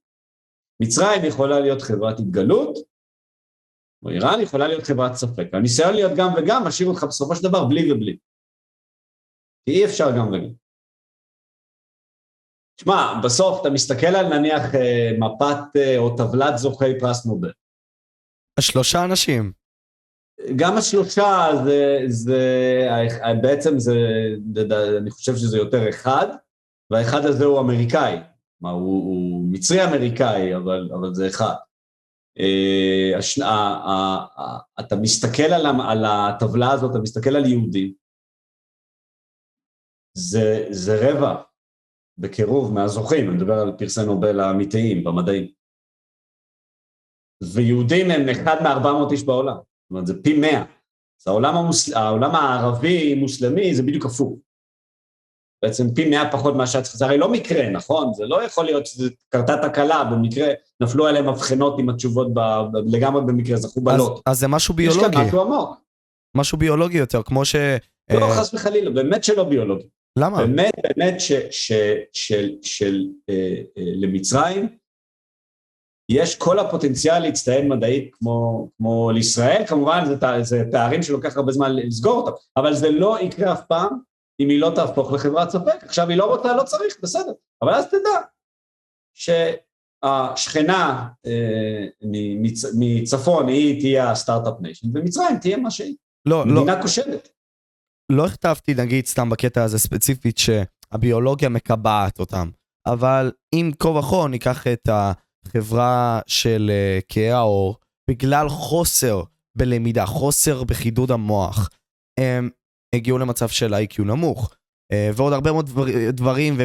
[0.83, 2.79] מצרים יכולה להיות חברת התגלות,
[4.05, 5.47] או איראן יכולה להיות חברת ספק.
[5.53, 8.17] הניסיון להיות גם וגם משאיר אותך בסופו של דבר בלי ובלי.
[9.65, 10.53] כי אי אפשר גם וגם.
[12.81, 17.53] שמע, בסוף אתה מסתכל על נניח אה, מפת אה, או טבלת זוכי פרס נובל.
[18.61, 19.64] שלושה אנשים.
[20.57, 22.41] גם השלושה זה, זה
[23.43, 23.93] בעצם זה,
[24.99, 26.27] אני חושב שזה יותר אחד,
[26.91, 28.17] והאחד הזה הוא אמריקאי.
[28.61, 31.55] כלומר, הוא, הוא מצרי אמריקאי, אבל, אבל זה אחד.
[32.39, 33.45] אה, הש- ה-
[33.89, 37.95] ה- ה- אתה מסתכל על על הטבלה הזאת, אתה מסתכל על יהודים,
[40.17, 41.43] זה, זה רבע
[42.19, 45.53] בקירוב מהזוכים, אני מדבר על פרסי נובל האמיתיים במדעים.
[47.55, 50.63] ויהודים הם אחד מארבע מאות איש בעולם, זאת אומרת זה פי מאה.
[51.21, 51.95] אז העולם, המוסל...
[51.95, 54.39] העולם הערבי-מוסלמי זה בדיוק הפוך.
[55.65, 58.15] בעצם פי מאה פחות מהשעה צריך, זה הרי לא מקרה, נכון?
[58.15, 60.49] זה לא יכול להיות שזה קרתה תקלה, במקרה
[60.81, 62.41] נפלו עליהם מבחנות עם התשובות ב...
[62.87, 64.23] לגמרי במקרה, זכו אז, בלוט.
[64.27, 65.77] אז זה משהו יש כאן ביולוגי, משהו עמוק.
[66.37, 67.57] משהו ביולוגי יותר, כמו ש...
[68.11, 69.87] לא, אה, חס וחלילה, באמת שלא ביולוגי.
[70.19, 70.39] למה?
[70.47, 71.33] באמת, באמת ש,
[76.09, 81.77] יש כל הפוטנציאל להצטיין מדעית כמו, כמו לישראל, כמובן זה, זה פערים שלוקח הרבה זמן
[81.77, 83.99] לסגור אותם, אבל זה לא יקרה אף פעם
[84.41, 85.83] אם היא לא תהפוך לחברת ספק.
[85.83, 88.21] עכשיו היא לא רוצה, לא צריך, בסדר, אבל אז תדע
[90.05, 91.87] שהשכנה אה,
[92.41, 97.29] מצ, מצפון היא תהיה ה start-up nation, ומצרים תהיה מה שהיא, לא, לא, מדינה כושלת.
[98.13, 102.51] לא הכתבתי נגיד סתם בקטע הזה ספציפית שהביולוגיה מקבעת אותם,
[102.87, 104.89] אבל אם כה וכה ניקח את
[105.47, 107.77] החברה של אה, כהי העור,
[108.11, 109.23] בגלל חוסר
[109.57, 111.71] בלמידה, חוסר בחידוד המוח,
[112.21, 112.51] הם
[112.95, 114.55] הגיעו למצב של IQ נמוך.
[114.93, 116.57] אה, ועוד הרבה מאוד דבר, דברים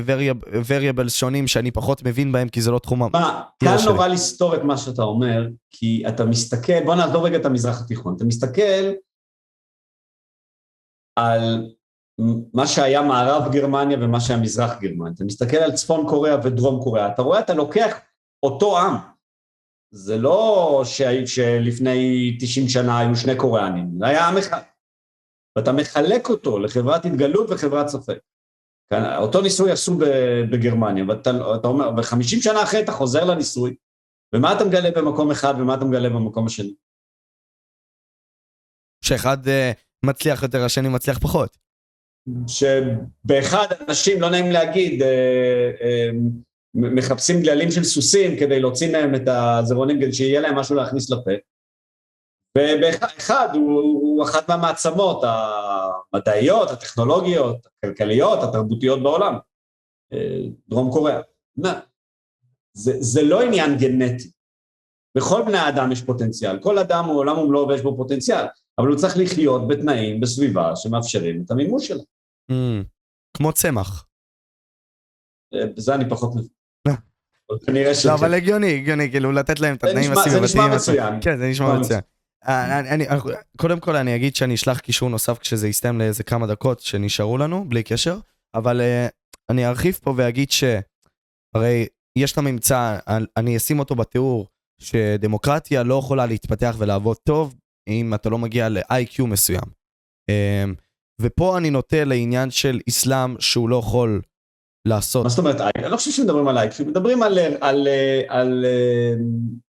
[0.67, 3.93] ו variables שונים שאני פחות מבין בהם כי זה לא תחום מחקר שלי.
[3.93, 8.15] נורא לסתור את מה שאתה אומר, כי אתה מסתכל, בוא נעזוב רגע את המזרח התיכון,
[8.15, 8.91] אתה מסתכל
[11.19, 11.65] על
[12.53, 17.07] מה שהיה מערב גרמניה ומה שהיה מזרח גרמניה, אתה מסתכל על צפון קוריאה ודרום קוריאה,
[17.07, 17.97] אתה רואה, אתה לוקח
[18.43, 18.95] אותו עם,
[19.91, 21.01] זה לא ש...
[21.25, 24.61] שלפני 90 שנה היו שני קוריאנים, זה היה עם אחד,
[25.57, 28.19] ואתה מחלק אותו לחברת התגלות וחברת ספק.
[28.89, 29.97] כאן, אותו ניסוי עשו
[30.51, 33.75] בגרמניה, ואתה אתה אומר, וחמישים שנה אחרי אתה חוזר לניסוי,
[34.35, 36.73] ומה אתה מגלה במקום אחד ומה אתה מגלה במקום השני?
[39.01, 39.71] שאחד אה,
[40.05, 41.57] מצליח יותר, השני מצליח פחות.
[42.47, 46.09] שבאחד אנשים, לא נעים להגיד, אה,
[46.73, 51.31] מחפשים גללים של סוסים כדי להוציא מהם את הזרעונים כדי שיהיה להם משהו להכניס לפה,
[52.57, 59.33] ובאחד הוא, הוא אחת מהמעצמות המדעיות, הטכנולוגיות, הכלכליות, התרבותיות בעולם,
[60.13, 61.21] אה, דרום קוריאה.
[62.73, 64.31] זה, זה לא עניין גנטי.
[65.17, 68.45] בכל בני האדם יש פוטנציאל, כל אדם הוא עולם ומלואו ויש בו פוטנציאל,
[68.77, 72.01] אבל הוא צריך לחיות בתנאים, בסביבה, שמאפשרים את המימוש שלו.
[72.51, 72.85] Mm,
[73.37, 74.05] כמו צמח.
[75.53, 76.58] אה, בזה אני פחות מבין.
[76.87, 76.93] אה.
[77.93, 78.05] ש...
[78.05, 80.43] לא, אבל הגיוני, הגיוני, כאילו לתת להם את התנאים נשמע- זה הסביבתיים.
[80.43, 81.13] נשמע מצוין.
[81.21, 81.99] כן, זה נשמע מצוין.
[82.47, 83.05] אה, אני- אני-
[83.57, 87.69] קודם כל אני אגיד שאני אשלח קישור נוסף כשזה יסתיים לאיזה כמה דקות שנשארו לנו,
[87.69, 88.17] בלי קשר,
[88.55, 89.07] אבל אה,
[89.49, 91.87] אני ארחיב פה ואגיד שהרי
[92.17, 92.97] יש את הממצא,
[93.37, 94.47] אני אשים אותו בתיאור,
[94.81, 97.55] שדמוקרטיה לא יכולה להתפתח ולעבוד טוב
[97.89, 99.61] אם אתה לא מגיע ל-IQ מסוים.
[100.29, 100.63] אה,
[101.21, 104.21] ופה אני נוטה לעניין של אסלאם שהוא לא יכול
[104.85, 105.23] לעשות.
[105.23, 107.87] מה זאת אומרת, אני לא חושב שמדברים על אייקס, מדברים על, על,
[108.27, 109.13] על אה,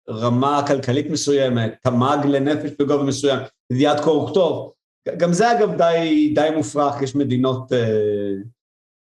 [0.08, 3.38] רמה כלכלית מסוימת, תמ"ג לנפש בגובה מסוים,
[3.72, 4.72] ידיעת קור וכתוב.
[5.16, 8.32] גם זה אגב די, די מופרך, יש מדינות אה,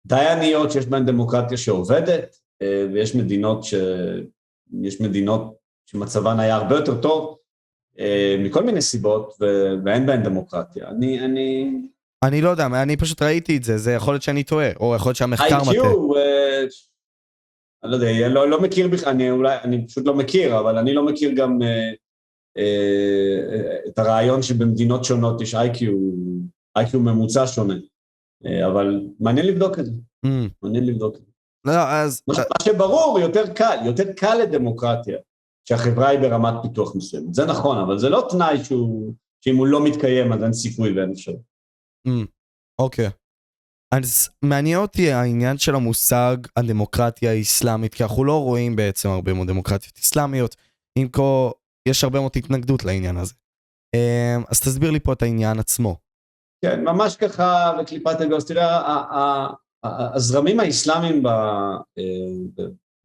[0.06, 3.74] די עניות שיש בהן דמוקרטיה שעובדת, אה, ויש מדינות, ש...
[4.82, 5.54] יש מדינות
[5.86, 7.36] שמצבן היה הרבה יותר טוב,
[7.98, 9.34] אה, מכל מיני סיבות.
[9.84, 10.88] ואין בהן דמוקרטיה.
[10.88, 11.72] אני, אני,
[12.24, 15.08] אני לא יודע, אני פשוט ראיתי את זה, זה יכול להיות שאני טועה, או יכול
[15.08, 15.90] להיות שהמחקר מטעה.
[16.16, 16.62] אה,
[17.84, 19.30] אני לא יודע, לא, לא מכיר בכלל, אני
[19.64, 21.90] אני פשוט לא מכיר, אבל אני לא מכיר גם אה,
[22.58, 25.78] אה, את הרעיון שבמדינות שונות יש IQ,
[26.78, 27.74] IQ ממוצע שונה,
[28.66, 29.92] אבל מעניין לבדוק את זה,
[30.26, 30.28] Mm.
[30.62, 31.30] מעניין לבדוק את זה.
[31.64, 32.22] לא, אז...
[32.28, 35.18] מה שברור, יותר קל, יותר קל לדמוקרטיה,
[35.68, 39.84] שהחברה היא ברמת פיתוח מסוימת, זה נכון, אבל זה לא תנאי שהוא, שאם הוא לא
[39.84, 41.49] מתקיים אז אין סיכוי ואין אפשרות.
[42.80, 43.10] אוקיי.
[43.94, 49.48] אז מעניין אותי העניין של המושג הדמוקרטיה האסלאמית, כי אנחנו לא רואים בעצם הרבה מאוד
[49.48, 50.56] דמוקרטיות אסלאמיות,
[50.98, 51.50] אם כה
[51.88, 53.34] יש הרבה מאוד התנגדות לעניין הזה.
[53.96, 55.96] אמ, אז תסביר לי פה את העניין עצמו.
[56.64, 58.46] כן, ממש ככה בקליפת אגוז.
[58.46, 59.48] תראה,
[59.84, 61.76] הזרמים האסלאמיים אה,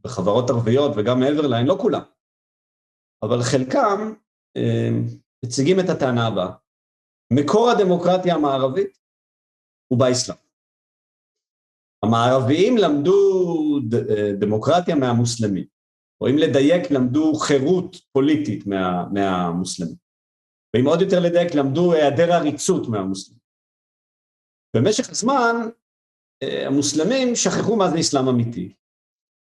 [0.03, 2.01] בחברות ערביות וגם מעבר להן, לא כולם,
[3.23, 4.13] אבל חלקם
[4.57, 4.89] אה,
[5.45, 6.51] מציגים את הטענה הבאה.
[7.33, 8.97] מקור הדמוקרטיה המערבית
[9.87, 10.37] הוא באסלאם.
[12.05, 15.65] המערביים למדו אה, דמוקרטיה מהמוסלמים,
[16.21, 19.95] או אם לדייק, למדו חירות פוליטית מה, מהמוסלמים.
[20.73, 23.39] ואם עוד יותר לדייק, למדו היעדר עריצות מהמוסלמים.
[24.75, 25.55] במשך הזמן,
[26.43, 28.73] אה, המוסלמים שכחו מה זה אסלאם אמיתי,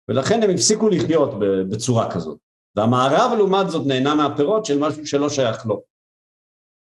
[0.09, 1.29] ולכן הם הפסיקו לחיות
[1.71, 2.39] בצורה כזאת.
[2.75, 5.83] והמערב לעומת זאת נהנה מהפירות של משהו שלא שייך לו,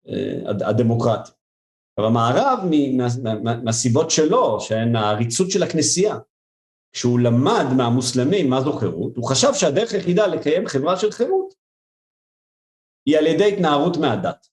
[0.09, 1.35] אה, הדמוקרטיה.
[1.99, 2.59] אבל המערב,
[2.97, 6.19] מה, מה, מהסיבות שלו, שהן העריצות של הכנסייה,
[6.93, 11.55] כשהוא למד מהמוסלמים מה זו חירות, הוא חשב שהדרך היחידה לקיים חברה של חירות
[13.07, 14.47] היא על ידי התנערות מהדת.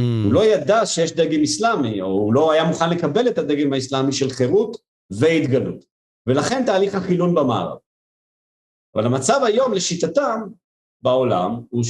[0.00, 0.04] Mm.
[0.24, 4.12] הוא לא ידע שיש דגם אסלאמי, או הוא לא היה מוכן לקבל את הדגם האסלאמי
[4.12, 4.76] של חירות
[5.10, 5.84] והתגלות.
[6.26, 7.78] ולכן תהליך החילון במערב.
[8.94, 10.40] אבל המצב היום לשיטתם
[11.02, 11.84] בעולם הוא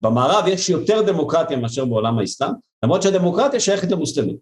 [0.00, 2.52] שבמערב יש יותר דמוקרטיה מאשר בעולם האסלאם,
[2.84, 4.36] למרות שהדמוקרטיה שייכת למוסלמים.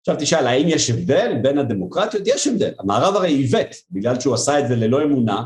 [0.00, 2.22] עכשיו תשאל, האם יש הבדל בין הדמוקרטיות?
[2.26, 2.72] יש הבדל.
[2.78, 5.44] המערב הרי עיוות, בגלל שהוא עשה את זה ללא אמונה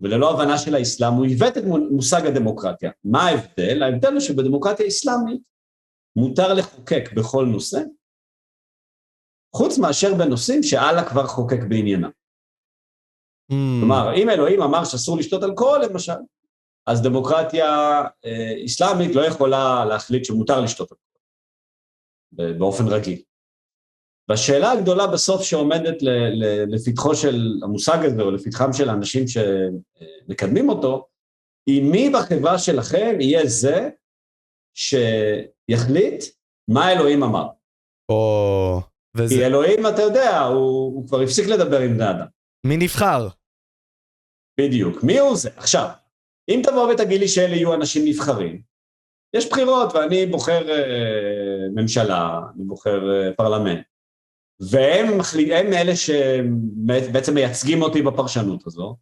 [0.00, 2.90] וללא הבנה של האסלאם, הוא עיוות את מושג הדמוקרטיה.
[3.04, 3.82] מה ההבדל?
[3.82, 5.40] ההבדל הוא שבדמוקרטיה האסלאמית
[6.16, 7.80] מותר לחוקק בכל נושא,
[9.56, 12.10] חוץ מאשר בנושאים שאללה כבר חוקק בעניינם.
[13.52, 13.54] Mm.
[13.80, 16.12] כלומר, אם אלוהים אמר שאסור לשתות אלכוהול למשל,
[16.90, 20.92] אז דמוקרטיה אה, אסלאמית לא יכולה להחליט שמותר לשתות
[22.32, 23.22] באופן רגיל.
[24.28, 26.02] והשאלה הגדולה בסוף שעומדת
[26.68, 31.06] לפתחו של המושג הזה, או לפתחם של האנשים שמקדמים אותו,
[31.66, 33.90] היא מי בחברה שלכם יהיה זה
[34.76, 36.24] שיחליט
[36.68, 37.46] מה אלוהים אמר.
[38.08, 38.80] או...
[39.16, 39.34] וזה...
[39.34, 42.26] כי אלוהים, אתה יודע, הוא, הוא כבר הפסיק לדבר עם בני אדם.
[42.66, 43.28] מי נבחר?
[44.60, 45.50] בדיוק, מי הוא זה?
[45.56, 45.90] עכשיו,
[46.50, 48.60] אם תבוא ותגיד לי שאלה יהיו אנשים נבחרים,
[49.36, 53.86] יש בחירות ואני בוחר אה, ממשלה, אני בוחר אה, פרלמנט,
[54.70, 58.96] והם מחליט, אלה שבעצם מייצגים אותי בפרשנות הזו,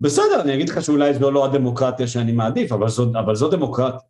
[0.00, 4.08] בסדר, אני אגיד לך שאולי זו לא הדמוקרטיה שאני מעדיף, אבל זו, אבל זו דמוקרטיה.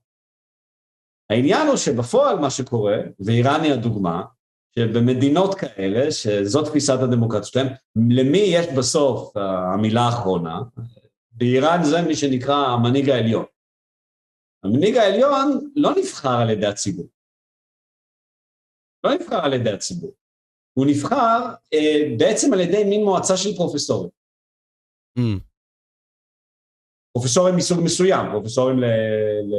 [1.31, 4.23] העניין הוא שבפועל מה שקורה, ואיראן היא הדוגמה,
[4.79, 7.67] שבמדינות כאלה, שזו תפיסת הדמוקרטיה שלהם,
[8.11, 10.61] למי יש בסוף המילה האחרונה?
[11.41, 13.47] באיראן זה מי שנקרא המנהיג העליון.
[14.65, 17.07] המנהיג העליון לא נבחר על ידי הציבור.
[19.05, 20.13] לא נבחר על ידי הציבור.
[20.79, 21.39] הוא נבחר
[21.75, 24.11] אה, בעצם על ידי מין מועצה של פרופסורים.
[25.19, 25.41] Mm.
[27.13, 28.85] פרופסורים מסוג מסוים, פרופסורים ל,
[29.51, 29.55] ל,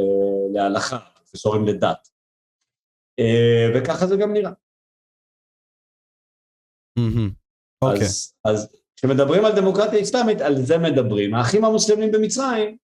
[0.53, 2.07] להלכה, פרופסורים לדת.
[3.19, 4.51] אה, וככה זה גם נראה.
[6.99, 7.29] Mm-hmm.
[7.83, 8.05] אוקיי.
[8.05, 11.33] אז, אז כשמדברים על דמוקרטיה אסלאמית, על זה מדברים.
[11.33, 12.77] האחים המוסלמים במצרים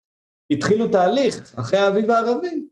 [0.51, 2.65] התחילו תהליך אחרי האביב הערבי,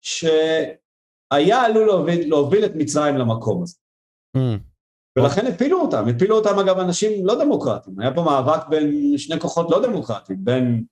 [0.00, 3.76] שהיה עלול להוביל, להוביל את מצרים למקום הזה.
[4.36, 4.40] Mm.
[5.18, 9.70] ולכן הפילו אותם, הפילו אותם אגב אנשים לא דמוקרטיים, היה פה מאבק בין שני כוחות
[9.70, 10.84] לא דמוקרטיים, בין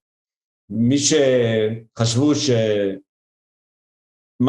[0.71, 2.97] מי שחשבו שמה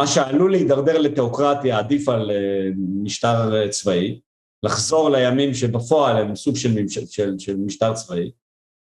[0.08, 2.70] שעלול להידרדר לתיאוקרטיה עדיף על אה,
[3.04, 4.20] משטר אה, צבאי,
[4.64, 8.32] לחזור לימים שבפועל הם סוג של, של, של, של משטר צבאי,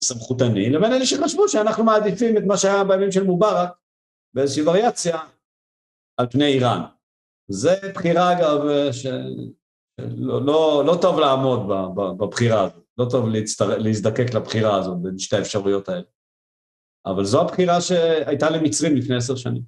[0.05, 3.71] סמכותני, לבין אלה שחשבו שאנחנו מעדיפים את מה שהיה בימים של מובארק
[4.35, 5.19] באיזושהי וריאציה
[6.21, 6.81] על פני איראן.
[7.51, 8.61] זה בחירה אגב
[8.93, 11.69] שלא לא, לא טוב לעמוד
[12.19, 13.79] בבחירה הזאת, לא טוב להצטר...
[13.79, 16.07] להזדקק לבחירה הזאת בין שתי האפשרויות האלה.
[17.07, 19.63] אבל זו הבחירה שהייתה למצרים לפני עשר שנים.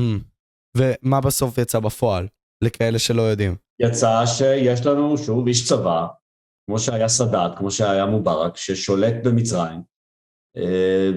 [0.00, 0.22] Mm.
[0.76, 2.28] ומה בסוף יצא בפועל,
[2.64, 3.56] לכאלה שלא יודעים?
[3.80, 6.06] יצא שיש לנו שוב איש צבא,
[6.66, 9.82] כמו שהיה סאדאת, כמו שהיה מובארק, ששולט במצרים,
[10.56, 11.10] אה,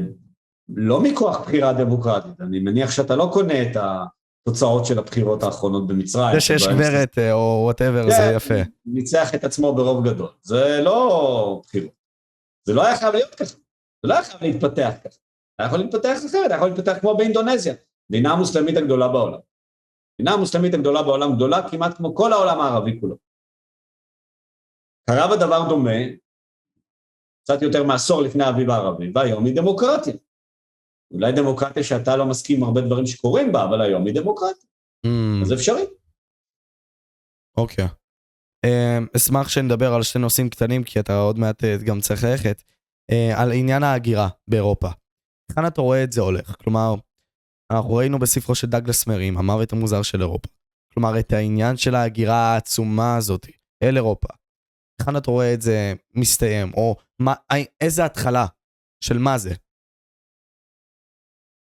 [0.69, 3.77] לא מכוח בחירה דמוקרטית, אני מניח שאתה לא קונה את
[4.47, 6.33] התוצאות של הבחירות האחרונות במצרים.
[6.33, 8.69] זה שיש גברת אה, או וואטאבר, זה כן, יפה.
[8.85, 12.03] ניצח את עצמו ברוב גדול, זה לא בחירות.
[12.67, 13.55] זה לא היה חייב להיות ככה,
[14.03, 15.17] זה לא היה חייב להתפתח ככה.
[15.59, 17.73] היה יכול להתפתח אחרת, היה יכול להתפתח כמו באינדונזיה,
[18.09, 19.39] מדינה המוסלמית הגדולה בעולם.
[20.19, 23.17] המדינה המוסלמית הגדולה בעולם גדולה כמעט כמו כל העולם הערבי כולו.
[25.09, 25.99] קרה בדבר דומה,
[27.43, 30.13] קצת יותר מעשור לפני האביב הערבי, והיום היא דמוקרטיה.
[31.13, 34.69] אולי דמוקרטיה שאתה לא מסכים עם הרבה דברים שקורים בה, אבל היום היא דמוקרטיה.
[35.07, 35.41] Mm.
[35.41, 35.83] אז אפשרי.
[37.57, 37.85] אוקיי.
[37.85, 38.03] Okay.
[38.65, 42.63] Um, אשמח שנדבר על שני נושאים קטנים, כי אתה עוד מעט uh, גם צריך ללכת.
[43.11, 44.89] Uh, על עניין ההגירה באירופה.
[45.55, 46.55] כאן אתה רואה את זה הולך?
[46.63, 46.95] כלומר,
[47.73, 50.49] אנחנו ראינו בספרו של דגלס מרים, המוות המוזר של אירופה.
[50.93, 53.47] כלומר, את העניין של ההגירה העצומה הזאת
[53.83, 54.27] אל אירופה.
[54.99, 57.33] היכן אתה רואה את זה מסתיים, או מה,
[57.81, 58.45] איזה התחלה
[59.03, 59.53] של מה זה?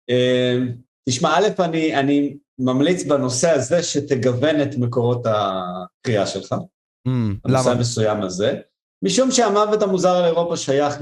[0.10, 0.72] אמ,
[1.10, 6.56] תשמע, א', אני, אני ממליץ בנושא הזה שתגוון את מקורות הקריאה שלך.
[7.08, 7.12] Mm,
[7.46, 7.72] למה?
[7.72, 8.60] המסוים הזה.
[9.04, 10.96] משום שהמוות המוזר על אירופה שייך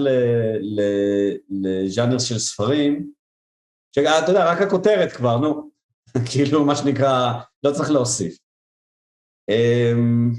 [1.50, 3.12] לז'אנר של ספרים,
[3.96, 5.72] שאתה יודע, רק הכותרת כבר, נו,
[6.32, 8.38] כאילו, מה שנקרא, לא צריך להוסיף.
[9.50, 10.32] אמ,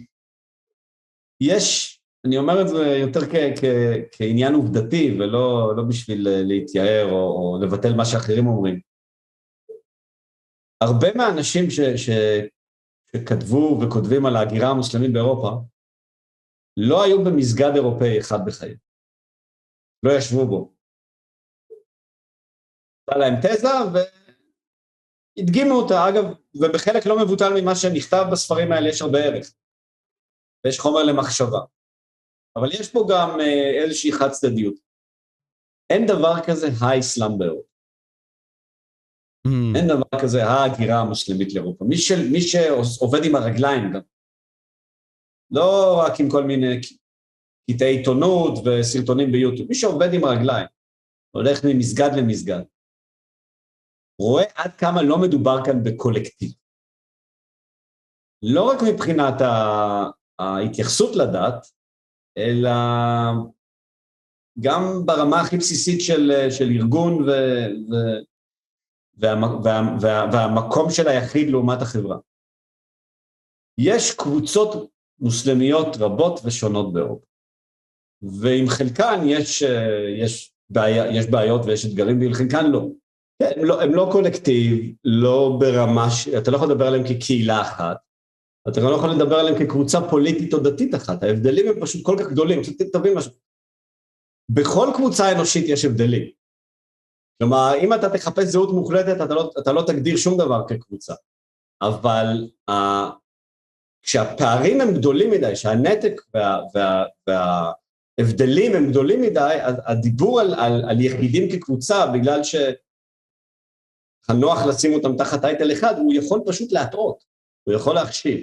[1.41, 1.95] יש
[2.27, 7.59] אני אומר את זה יותר כ- כ- כעניין עובדתי ולא לא בשביל להתייער או, או
[7.63, 8.81] לבטל מה שאחרים אומרים.
[10.81, 12.11] הרבה מהאנשים ש, ש,
[13.11, 15.51] שכתבו וכותבים על ההגירה המוסלמית באירופה,
[16.77, 18.77] לא היו במסגד אירופאי אחד בחיים.
[20.03, 20.74] לא ישבו בו.
[23.09, 23.69] הייתה להם תזה
[25.39, 26.25] והדגימו אותה, אגב,
[26.55, 29.55] ובחלק לא מבוטל ממה שנכתב בספרים האלה יש הרבה ערך.
[30.65, 31.61] ויש חומר למחשבה.
[32.57, 34.75] אבל יש פה גם אה, איזושהי חד צדדיות.
[35.91, 37.69] אין דבר כזה האסלאם באירופה.
[39.49, 39.77] Mm.
[39.77, 41.85] אין דבר כזה ההגירה המוסלמית לאירופה.
[41.85, 44.01] מי, של, מי שעובד עם הרגליים גם.
[45.51, 46.81] לא רק עם כל מיני
[47.71, 50.67] קטעי עיתונות וסרטונים ביוטיוב, מי שעובד עם הרגליים,
[51.31, 52.63] הולך ממסגד למסגד,
[54.19, 56.53] רואה עד כמה לא מדובר כאן בקולקטיב.
[58.43, 59.35] לא רק מבחינת
[60.39, 61.67] ההתייחסות לדת,
[62.39, 62.71] אלא
[64.61, 67.31] גם ברמה הכי בסיסית של, של ארגון ו,
[67.91, 67.95] ו,
[69.15, 69.35] וה,
[69.65, 72.19] וה, וה, והמקום של היחיד לעומת החברה.
[73.79, 77.27] יש קבוצות מוסלמיות רבות ושונות באירופה,
[78.23, 79.63] ועם חלקן יש,
[80.23, 82.89] יש, בעיה, יש בעיות ויש אתגרים, ועם חלקן לא.
[83.39, 86.29] כן, הם לא, הם לא קולקטיב, לא ברמה, ש...
[86.29, 87.97] אתה לא יכול לדבר עליהם כקהילה אחת,
[88.69, 92.17] אתה גם לא יכול לדבר עליהם כקבוצה פוליטית או דתית אחת, ההבדלים הם פשוט כל
[92.21, 93.33] כך גדולים, פשוט תבין משהו.
[94.51, 96.31] בכל קבוצה אנושית יש הבדלים.
[97.39, 101.15] כלומר, אם אתה תחפש זהות מוחלטת, אתה לא, אתה לא תגדיר שום דבר כקבוצה.
[101.83, 102.75] אבל uh,
[104.03, 111.01] כשהפערים הם גדולים מדי, שהנתק וה, וה, וההבדלים הם גדולים מדי, הדיבור על, על, על
[111.01, 112.45] יחידים כקבוצה, בגלל
[114.27, 117.25] שהנוח לשים אותם תחת טייטל אחד, הוא יכול פשוט להטעות,
[117.65, 118.41] הוא יכול להחשיב.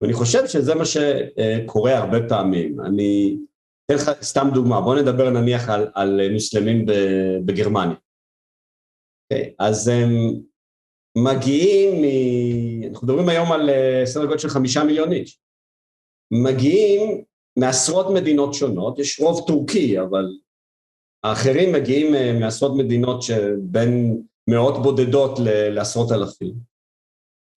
[0.00, 2.80] ואני חושב שזה מה שקורה הרבה פעמים.
[2.80, 3.36] אני
[3.86, 6.86] אתן לך סתם דוגמה, בוא נדבר נניח על, על מוסלמים
[7.44, 7.94] בגרמניה.
[7.94, 7.98] Okay,
[9.32, 10.10] אוקיי, אז הם
[11.18, 12.04] מגיעים, מ...
[12.90, 15.40] אנחנו מדברים היום על אה, סדר גודל של חמישה מיליון איש,
[16.30, 17.24] מגיעים
[17.58, 20.24] מעשרות מדינות שונות, יש רוב טורקי, אבל
[21.24, 26.54] האחרים מגיעים אה, מעשרות מדינות שבין מאות בודדות לעשרות אלפים.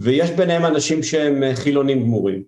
[0.01, 2.43] ויש ביניהם אנשים שהם אה, חילונים גמורים,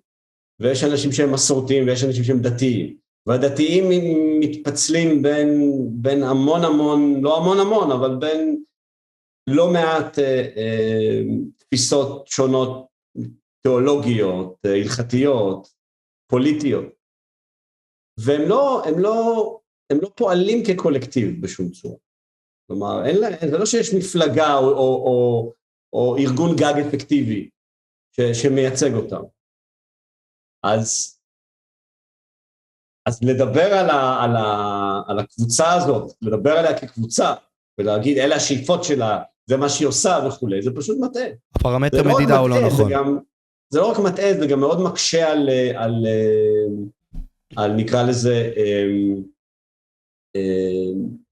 [0.60, 3.84] ויש אנשים שהם מסורתיים ויש אנשים שהם דתיים, והדתיים
[4.40, 5.60] מתפצלים בין,
[5.90, 8.62] בין המון המון, לא המון המון, אבל בין
[9.46, 11.20] לא מעט אה, אה,
[11.56, 12.86] תפיסות שונות
[13.62, 15.68] תיאולוגיות, אה, הלכתיות,
[16.30, 16.84] פוליטיות,
[18.20, 19.58] והם לא, הם לא,
[19.92, 21.96] הם לא פועלים כקולקטיב בשום צורה.
[22.68, 25.52] כלומר, אין להם, זה לא שיש מפלגה או, או, או,
[25.92, 27.50] או ארגון גג אפקטיבי
[28.16, 29.22] ש, שמייצג אותם.
[30.62, 31.18] אז,
[33.08, 37.34] אז לדבר על, ה, על, ה, על הקבוצה הזאת, לדבר עליה כקבוצה,
[37.78, 41.28] ולהגיד אלה השאיפות שלה, זה מה שהיא עושה וכולי, זה פשוט מטעה.
[41.54, 42.88] הפרמטר לא מדידה הוא לא נכון.
[42.88, 43.18] זה, גם,
[43.70, 46.06] זה לא רק מטעה, זה גם מאוד מקשה על, על,
[47.56, 49.22] על נקרא לזה, אמ,
[50.36, 51.27] אמ,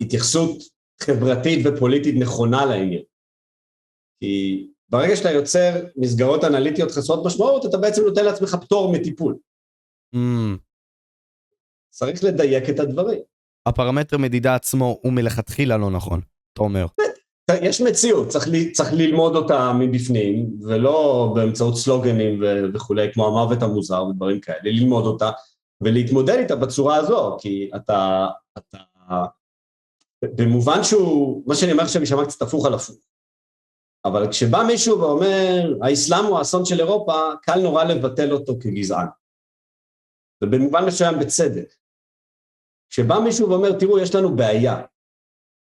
[0.00, 0.62] התייחסות
[1.02, 3.02] חברתית ופוליטית נכונה לעניין.
[4.20, 9.36] כי ברגע שאתה יוצר מסגרות אנליטיות חסרות משמעות, אתה בעצם נותן לעצמך פטור מטיפול.
[10.16, 10.58] Mm.
[11.90, 13.20] צריך לדייק את הדברים.
[13.66, 16.20] הפרמטר מדידה עצמו הוא מלכתחילה לא נכון,
[16.52, 16.86] אתה אומר.
[17.62, 22.42] יש מציאות, צריך, ל, צריך ללמוד אותה מבפנים, ולא באמצעות סלוגנים
[22.74, 25.30] וכולי, כמו המוות המוזר ודברים כאלה, ללמוד אותה
[25.80, 28.26] ולהתמודד איתה בצורה הזו, כי אתה,
[28.58, 28.78] אתה
[30.36, 32.96] במובן שהוא, מה שאני אומר עכשיו יישמע קצת הפוך על הפוך.
[34.04, 37.12] אבל כשבא מישהו ואומר, האסלאם הוא האסון של אירופה,
[37.42, 39.06] קל נורא לבטל אותו כגזען.
[40.44, 41.74] ובמובן מסוים בצדק.
[42.90, 44.82] כשבא מישהו ואומר, תראו, יש לנו בעיה.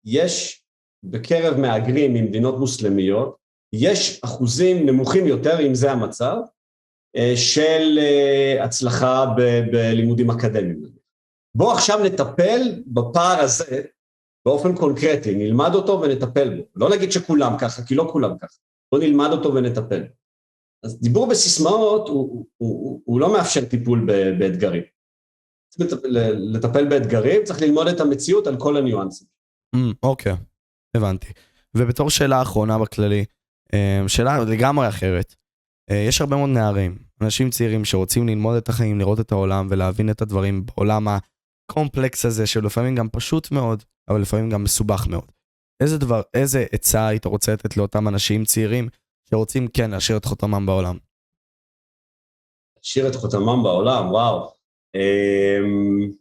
[0.05, 0.63] יש
[1.03, 3.37] בקרב מהגרים ממדינות מוסלמיות,
[3.73, 6.37] יש אחוזים נמוכים יותר, אם זה המצב,
[7.15, 9.25] אה, של אה, הצלחה
[9.71, 10.81] בלימודים אקדמיים.
[11.55, 13.81] בואו עכשיו נטפל בפער הזה
[14.45, 16.63] באופן קונקרטי, נלמד אותו ונטפל בו.
[16.75, 18.57] לא נגיד שכולם ככה, כי לא כולם ככה.
[18.91, 20.03] בואו נלמד אותו ונטפל.
[20.83, 24.05] אז דיבור בסיסמאות הוא, הוא, הוא, הוא לא מאפשר טיפול
[24.39, 24.83] באתגרים.
[26.53, 29.27] לטפל באתגרים, צריך ללמוד את המציאות על כל הניואנסים.
[30.03, 30.39] אוקיי, mm, okay.
[30.97, 31.33] הבנתי.
[31.77, 33.25] ובתור שאלה אחרונה בכללי,
[33.73, 35.35] אה, שאלה לגמרי אחרת.
[35.91, 40.09] אה, יש הרבה מאוד נערים, אנשים צעירים שרוצים ללמוד את החיים, לראות את העולם ולהבין
[40.09, 41.07] את הדברים בעולם
[41.71, 45.31] הקומפלקס הזה, שלפעמים גם פשוט מאוד, אבל לפעמים גם מסובך מאוד.
[45.83, 48.89] איזה דבר, איזה עצה היית רוצה לתת לאותם אנשים צעירים
[49.29, 50.97] שרוצים כן להשאיר את חותמם בעולם?
[52.77, 54.53] להשאיר את חותמם בעולם, וואו.
[54.95, 56.11] אמ,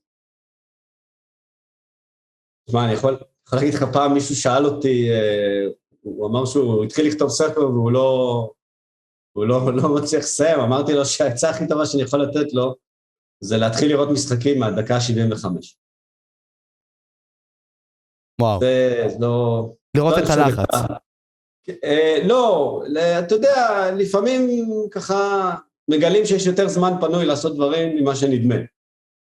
[2.67, 5.67] תשמע, אני יכול, יכול להגיד לך פעם מישהו שאל אותי, אה,
[6.01, 8.51] הוא אמר שהוא התחיל לכתוב ספר והוא לא,
[9.33, 12.75] הוא לא, לא מצליח לסיים, אמרתי לו שהעצה הכי טובה שאני יכול לתת לו
[13.41, 15.47] זה להתחיל לראות משחקים מהדקה ה-75.
[18.41, 19.69] וואו, זה לא...
[19.97, 20.69] לראות לא את הלחץ.
[21.85, 22.83] אה, לא,
[23.19, 24.61] אתה יודע, לפעמים
[24.91, 25.55] ככה
[25.91, 28.55] מגלים שיש יותר זמן פנוי לעשות דברים ממה שנדמה.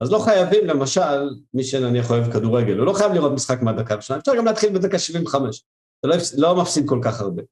[0.01, 4.19] אז לא חייבים, למשל, מי שנניח אוהב כדורגל, הוא לא חייב לראות משחק מהדקה הראשונה,
[4.19, 5.65] אפשר גם להתחיל בדקה 75.
[5.99, 7.43] אתה לא, לא מפסיד כל כך הרבה.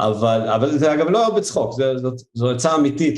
[0.00, 3.14] אבל, אבל זה אגב לא בצחוק, זה- זאת- זו עצה אמיתית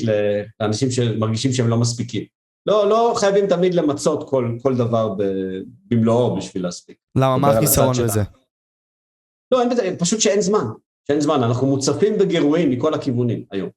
[0.61, 2.25] לאנשים שמרגישים שהם לא מספיקים.
[2.67, 6.97] לא, לא חייבים תמיד למצות כל, כל דבר ב- במלואו בשביל להספיק.
[7.17, 8.23] למה, מה החיסרון בזה?
[9.53, 10.65] לא, אין בזה, פשוט שאין זמן.
[11.09, 13.71] שאין זמן, אנחנו מוצפים בגירויים מכל הכיוונים היום.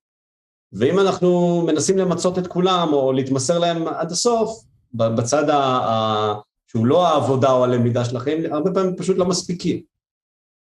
[0.74, 5.58] ואם אנחנו מנסים למצות את כולם, או להתמסר להם עד הסוף, בצד ה...
[5.58, 6.34] ה...
[6.68, 9.82] שהוא לא העבודה או הלמידה של החיים, הרבה פעמים פשוט לא מספיקים.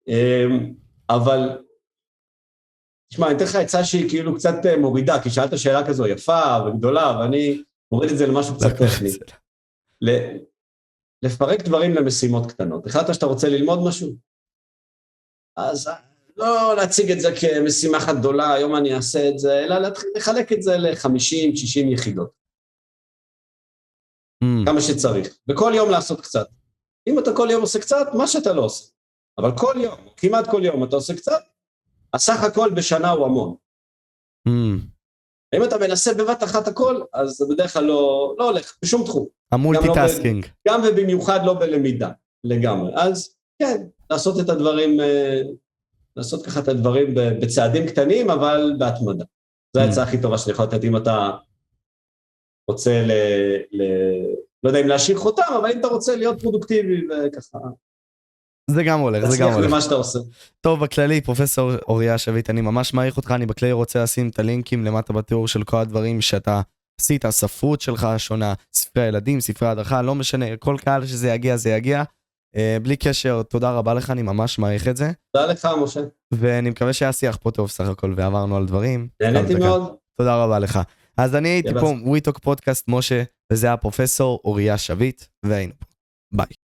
[0.08, 0.74] אמ,
[1.10, 1.58] אבל,
[3.12, 6.42] תשמע, אני אתן לך עצה שהיא כאילו קצת אה, מורידה, כי שאלת שאלה כזו יפה
[6.66, 7.62] וגדולה, ואני
[7.94, 9.08] מוריד את זה למשהו קצת טכני.
[10.00, 10.38] ל-
[11.22, 12.86] לפרק דברים למשימות קטנות.
[12.86, 14.16] החלטת שאתה רוצה ללמוד משהו?
[15.56, 15.88] אז
[16.36, 20.52] לא להציג את זה כמשימה אחת גדולה, היום אני אעשה את זה, אלא להתחיל לחלק
[20.52, 22.44] את זה ל-50-60 יחידות,
[24.44, 26.46] Mm, כמה שצריך, וכל יום לעשות קצת.
[27.08, 28.92] אם אתה כל יום עושה קצת, מה שאתה לא עושה.
[29.38, 31.42] אבל כל יום, כמעט כל יום אתה עושה קצת,
[32.14, 33.56] הסך הכל בשנה הוא המון.
[34.48, 34.93] mm.
[35.56, 39.26] אם אתה מנסה בבת אחת הכל, אז זה בדרך כלל לא, לא הולך, בשום תחום.
[39.52, 40.46] ה multitasking.
[40.68, 42.10] גם ובמיוחד לא בלמידה,
[42.44, 42.92] לגמרי.
[42.94, 45.42] אז כן, לעשות את הדברים, אה,
[46.16, 49.24] לעשות ככה את הדברים בצעדים קטנים, אבל בהתמדה.
[49.76, 51.30] זו העצה הכי טובה שאני יכול לתת אם אתה
[52.70, 53.12] רוצה ל...
[53.72, 53.82] ל...
[54.62, 57.58] לא יודע אם להשאיר חותם, אבל אם אתה רוצה להיות פרודוקטיבי וככה,
[58.70, 59.68] זה גם הולך, זה גם תצליח הולך.
[59.68, 60.18] במה שאתה עושה.
[60.60, 64.84] טוב, בכללי, פרופסור אוריה שביט, אני ממש מעריך אותך, אני בכללי רוצה לשים את הלינקים
[64.84, 66.60] למטה בתיאור של כל הדברים שאתה
[67.00, 71.70] עשית, הספרות שלך השונה, ספרי הילדים, ספרי הדרכה, לא משנה, כל קהל שזה יגיע, זה
[71.70, 72.02] יגיע.
[72.56, 76.00] אה, בלי קשר, תודה רבה לך, אני ממש מעריך את זה, תודה לך, משה.
[76.32, 79.08] ואני מקווה שהיה שיח פה טוב סך הכל, ועברנו על דברים.
[79.22, 79.54] נהניתי.
[79.54, 79.94] מאוד.
[80.18, 80.78] תודה רבה לך.
[81.16, 81.74] אז אני הייתי.
[81.80, 85.86] פה, וויטוק פודקאסט משה, וזה היה פרופסור אוריה שביט, והיינו פה.
[86.32, 86.63] ביי.